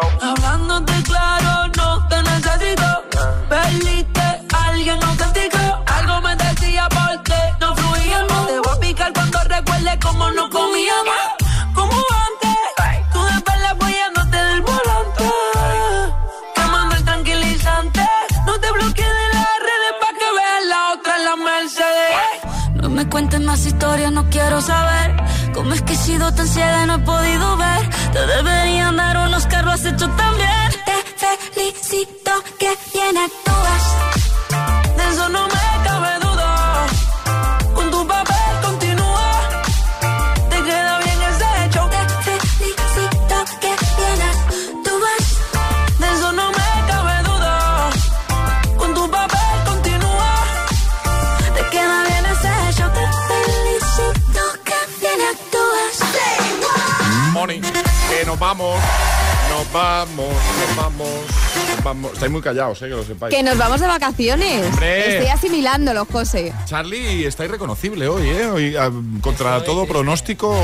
Estáis 62.13 62.31
muy 62.31 62.41
callados, 62.41 62.81
eh, 62.81 62.85
que 62.85 62.91
lo 62.91 63.03
sepáis. 63.03 63.33
Que 63.35 63.43
nos 63.43 63.57
vamos 63.57 63.79
de 63.81 63.87
vacaciones. 63.87 64.65
Hombre. 64.67 65.15
Estoy 65.17 65.27
asimilándolo, 65.27 66.05
José. 66.05 66.53
Charlie, 66.65 67.25
está 67.25 67.45
irreconocible 67.45 68.07
hoy, 68.07 68.27
¿eh? 68.29 68.45
Hoy, 68.47 68.75
ah, 68.75 68.89
contra 69.21 69.63
todo 69.63 69.85
pronóstico, 69.85 70.59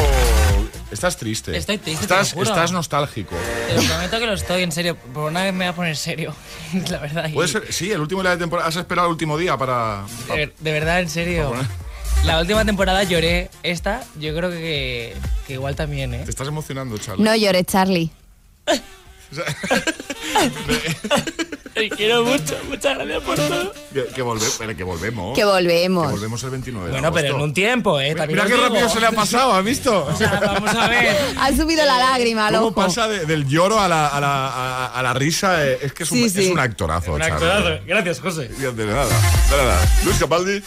estás 0.91 1.17
triste. 1.17 1.55
Estoy 1.57 1.77
triste, 1.77 2.07
te 2.07 2.13
lo 2.13 2.19
Estás, 2.21 2.33
juro. 2.33 2.49
estás 2.49 2.71
nostálgico. 2.71 3.35
Te 3.67 3.75
lo 3.75 3.81
prometo 3.83 4.19
que 4.19 4.25
lo 4.25 4.33
estoy, 4.33 4.63
en 4.63 4.71
serio. 4.71 4.95
Por 5.13 5.29
una 5.31 5.43
vez 5.43 5.53
me 5.53 5.65
voy 5.65 5.67
a 5.67 5.75
poner 5.75 5.95
serio. 5.97 6.33
La 6.89 6.99
verdad. 6.99 7.27
y- 7.29 7.33
Puede 7.33 7.47
ser, 7.47 7.71
sí, 7.71 7.91
el 7.91 8.01
último 8.01 8.21
día 8.21 8.31
de 8.31 8.37
temporada. 8.37 8.67
Has 8.69 8.75
esperado 8.75 9.07
el 9.07 9.11
último 9.11 9.37
día 9.37 9.57
para. 9.57 10.03
de, 10.33 10.53
de 10.59 10.71
verdad, 10.71 10.99
en 11.01 11.09
serio. 11.09 11.53
La 12.25 12.39
última 12.41 12.65
temporada 12.65 13.03
lloré. 13.03 13.49
Esta, 13.63 14.03
yo 14.19 14.35
creo 14.35 14.49
que, 14.49 15.13
que 15.45 15.53
igual 15.53 15.75
también, 15.75 16.13
¿eh? 16.13 16.21
Te 16.25 16.31
estás 16.31 16.47
emocionando, 16.47 16.97
Charlie. 16.97 17.23
No 17.23 17.35
llores, 17.35 17.65
Charlie. 17.65 18.11
Te 21.73 21.89
quiero 21.91 22.23
mucho. 22.23 22.57
Muchas 22.69 22.95
gracias 22.97 23.21
por 23.23 23.35
todo. 23.35 23.73
Que, 23.93 24.05
que 24.07 24.23
volve- 24.23 24.51
pero 24.57 24.75
que 24.75 24.83
volvemos. 24.83 25.35
Que 25.37 25.45
volvemos. 25.45 26.07
Que 26.07 26.11
volvemos 26.13 26.43
el 26.43 26.49
29 26.49 26.87
de 26.87 26.91
Bueno, 26.93 27.11
pero 27.13 27.35
en 27.35 27.41
un 27.41 27.53
tiempo, 27.53 27.99
¿eh? 27.99 28.15
También 28.15 28.29
Mira 28.39 28.45
qué 28.47 28.53
digo. 28.55 28.63
rápido 28.67 28.89
se 28.89 28.99
le 28.99 29.05
ha 29.05 29.11
pasado, 29.11 29.53
¿has 29.53 29.63
visto? 29.63 30.05
vamos 30.41 30.73
a 30.75 30.87
ver. 30.87 31.15
Ha 31.39 31.55
subido 31.55 31.85
la 31.85 31.99
lágrima, 31.99 32.47
¿Cómo 32.49 32.61
loco. 32.69 32.81
pasa 32.81 33.07
de- 33.07 33.25
del 33.25 33.47
lloro 33.47 33.79
a 33.79 33.87
la, 33.87 34.07
a 34.07 34.19
la, 34.19 34.47
a- 34.47 34.87
a 34.99 35.03
la 35.03 35.13
risa? 35.13 35.63
Eh, 35.67 35.77
Es 35.83 35.93
que 35.93 36.01
es 36.03 36.11
un, 36.11 36.17
Sí, 36.17 36.25
es 36.25 36.33
sí. 36.33 36.49
un 36.51 36.59
actorazo, 36.59 37.13
Un 37.13 37.19
Charlie. 37.21 37.33
actorazo. 37.47 37.83
Gracias, 37.85 38.19
José. 38.21 38.47
De 38.47 38.71
de 38.71 38.85
nada, 38.87 39.05
de 39.05 39.57
nada. 39.57 39.79
Luis 40.03 40.17
Capaldi. 40.17 40.63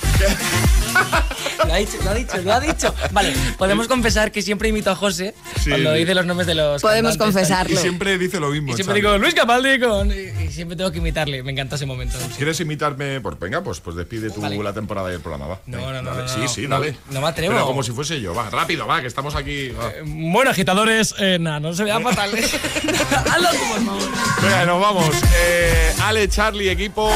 Lo 1.70 1.76
ha 1.76 1.78
dicho, 1.78 1.98
lo 2.02 2.10
ha 2.10 2.14
dicho, 2.14 2.36
lo 2.38 2.52
ha 2.52 2.58
dicho. 2.60 2.94
Vale, 3.12 3.32
podemos 3.56 3.86
confesar 3.86 4.32
que 4.32 4.42
siempre 4.42 4.68
imito 4.70 4.90
a 4.90 4.96
José 4.96 5.34
Sí. 5.62 5.70
cuando 5.70 5.92
dice 5.92 6.14
los 6.16 6.26
nombres 6.26 6.48
de 6.48 6.54
los. 6.56 6.82
Podemos 6.82 7.16
confesarlo. 7.16 7.72
Y 7.72 7.76
siempre 7.76 8.18
dice 8.18 8.40
lo 8.40 8.50
mismo. 8.50 8.72
Y 8.72 8.74
siempre 8.74 8.94
Charlie. 8.96 9.08
digo 9.08 9.18
Luis 9.18 9.34
Capaldi 9.34 9.78
con. 9.78 10.10
Y, 10.10 10.44
y 10.44 10.50
siempre 10.50 10.76
tengo 10.76 10.90
que 10.90 10.98
imitarle. 10.98 11.44
Me 11.44 11.52
encanta 11.52 11.76
ese 11.76 11.86
momento. 11.86 12.18
¿Quieres 12.36 12.58
imitarme? 12.60 13.20
Pues 13.20 13.38
venga, 13.38 13.62
pues, 13.62 13.78
pues 13.80 13.94
despide 13.94 14.30
tú 14.30 14.40
la 14.62 14.72
temporada 14.72 15.10
y 15.12 15.14
el 15.14 15.20
programa, 15.20 15.46
va. 15.46 15.60
No, 15.66 15.78
no, 15.92 16.02
no, 16.02 16.10
dale. 16.10 16.22
no, 16.22 16.28
Sí, 16.28 16.40
no. 16.40 16.48
sí, 16.48 16.62
No, 16.62 16.80
dale. 16.80 16.96
no 17.10 17.20
me 17.20 17.28
atrevo. 17.28 17.54
Pero 17.54 17.66
como 17.66 17.82
si 17.84 17.92
fuese 17.92 18.20
yo, 18.20 18.34
va, 18.34 18.50
rápido, 18.50 18.86
va, 18.88 19.00
que 19.00 19.06
estamos 19.06 19.36
aquí. 19.36 19.68
va. 19.68 19.92
Bueno, 20.04 20.50
agitadores, 20.50 21.14
eh, 21.20 21.38
nada, 21.40 21.60
no 21.60 21.72
se 21.72 21.84
vea 21.84 22.00
fatal. 22.00 22.30
Hazlo 22.34 23.48
tú, 23.50 23.58
por 23.68 23.84
favor. 23.84 24.02
Venga, 24.42 24.66
nos 24.66 24.80
vamos. 24.80 25.14
Eh, 25.36 25.92
Ale, 26.02 26.28
Charlie, 26.28 26.68
equipo, 26.70 27.12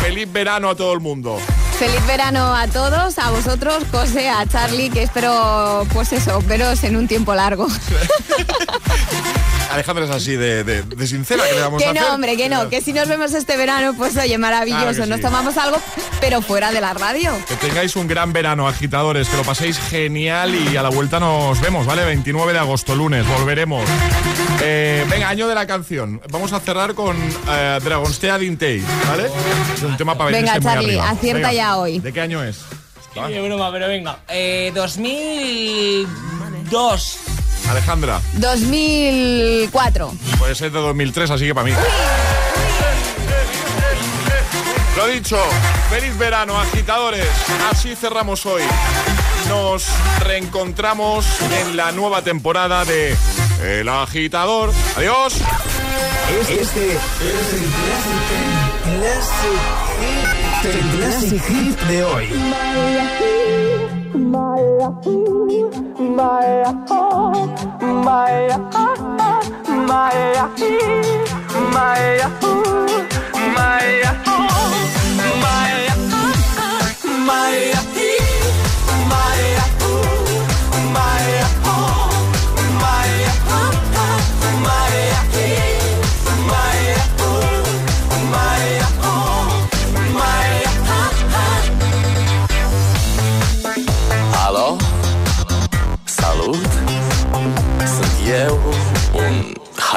feliz 0.00 0.30
verano 0.32 0.70
a 0.70 0.74
todo 0.74 0.92
el 0.92 1.00
mundo. 1.00 1.38
Feliz 1.82 2.06
verano 2.06 2.54
a 2.54 2.68
todos, 2.68 3.18
a 3.18 3.32
vosotros, 3.32 3.82
José, 3.90 4.30
a 4.30 4.46
Charlie, 4.46 4.88
que 4.88 5.02
espero, 5.02 5.84
pues 5.92 6.12
eso, 6.12 6.40
veros 6.42 6.84
en 6.84 6.94
un 6.94 7.08
tiempo 7.08 7.34
largo. 7.34 7.66
Alejandra 9.74 10.04
es 10.04 10.10
así 10.10 10.36
de, 10.36 10.64
de- 10.64 10.82
de 10.82 11.06
sincera 11.06 11.44
que 11.48 11.54
le 11.54 11.60
vamos 11.60 11.80
a 11.82 11.84
que 11.84 11.90
hacer. 11.90 12.02
no, 12.02 12.14
hombre, 12.14 12.36
que 12.36 12.48
no, 12.48 12.68
que 12.68 12.80
si 12.80 12.92
nos 12.92 13.08
vemos 13.08 13.32
este 13.34 13.56
verano, 13.56 13.94
pues 13.96 14.16
oye, 14.16 14.38
maravilloso, 14.38 14.92
Claro 14.94 15.06
nos 15.06 15.20
tomamos 15.20 15.56
algo, 15.56 15.78
pero 16.20 16.42
fuera 16.42 16.70
de 16.72 16.80
la 16.80 16.94
radio. 16.94 17.32
Que 17.48 17.54
tengáis 17.56 17.94
un 17.96 18.06
gran 18.08 18.32
verano, 18.32 18.66
agitadores, 18.68 19.28
que 19.28 19.36
lo 19.36 19.42
paséis 19.42 19.78
genial 19.78 20.54
y 20.54 20.76
a 20.76 20.82
la 20.82 20.88
vuelta 20.90 21.18
nos 21.20 21.60
vemos, 21.60 21.86
¿vale? 21.86 22.04
29 22.04 22.52
de 22.52 22.58
agosto, 22.58 22.94
lunes, 22.94 23.26
volveremos. 23.26 23.84
Eh, 24.62 25.04
venga, 25.10 25.28
año 25.28 25.48
de 25.48 25.54
la 25.54 25.66
canción. 25.66 26.20
Vamos 26.30 26.52
a 26.52 26.60
cerrar 26.60 26.94
con 26.94 27.16
eh, 27.48 27.78
Dragonstea 27.82 28.38
Dintei, 28.38 28.82
¿vale? 29.08 29.28
Es 29.74 29.82
un 29.82 29.96
tema 29.96 30.16
para 30.16 30.30
Venga, 30.30 30.60
Charlie, 30.60 30.98
acierta 30.98 31.48
Venga, 31.48 31.52
ya 31.52 31.76
hoy. 31.78 31.98
¿De 31.98 32.12
qué 32.12 32.20
año 32.20 32.42
es? 32.44 32.60
Qué 33.14 33.40
broma, 33.42 33.70
pero 33.72 33.88
venga. 33.88 34.18
Eh, 34.28 34.70
2002. 34.74 37.18
Alejandra, 37.72 38.20
2004. 38.34 40.12
puede 40.38 40.54
ser 40.54 40.70
de 40.72 40.78
2003, 40.78 41.30
así 41.30 41.46
que 41.46 41.54
para 41.54 41.64
mí. 41.64 41.72
Lo 44.94 45.06
dicho, 45.06 45.38
feliz 45.88 46.16
verano, 46.18 46.60
agitadores. 46.60 47.26
Así 47.70 47.96
cerramos 47.96 48.44
hoy. 48.44 48.60
Nos 49.48 49.86
reencontramos 50.20 51.24
en 51.62 51.78
la 51.78 51.92
nueva 51.92 52.20
temporada 52.20 52.84
de 52.84 53.16
El 53.62 53.88
Agitador. 53.88 54.70
Adiós. 54.96 55.36
Este 56.50 56.92
es 56.92 56.98
el 57.54 57.64
Classic, 58.98 59.60
el 60.64 60.90
Classic 60.98 61.42
Hit 61.42 61.80
de 61.88 62.04
hoy. 62.04 62.28
my 66.16 66.62
oh, 66.90 67.46
my 67.80 68.48
ah, 68.50 68.70
ah, 68.74 69.42
my 69.68 69.88
my 69.88 70.16
ah, 70.34 70.50
my 71.74 72.12
ah, 72.14 72.58
my 73.54 74.02
ah, 74.04 74.66
my. 77.26 77.91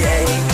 yeah. 0.00 0.49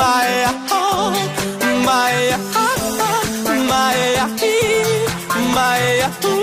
Mai 0.00 0.42
aha, 0.50 0.82
mai 1.84 2.30
aha 6.06 6.39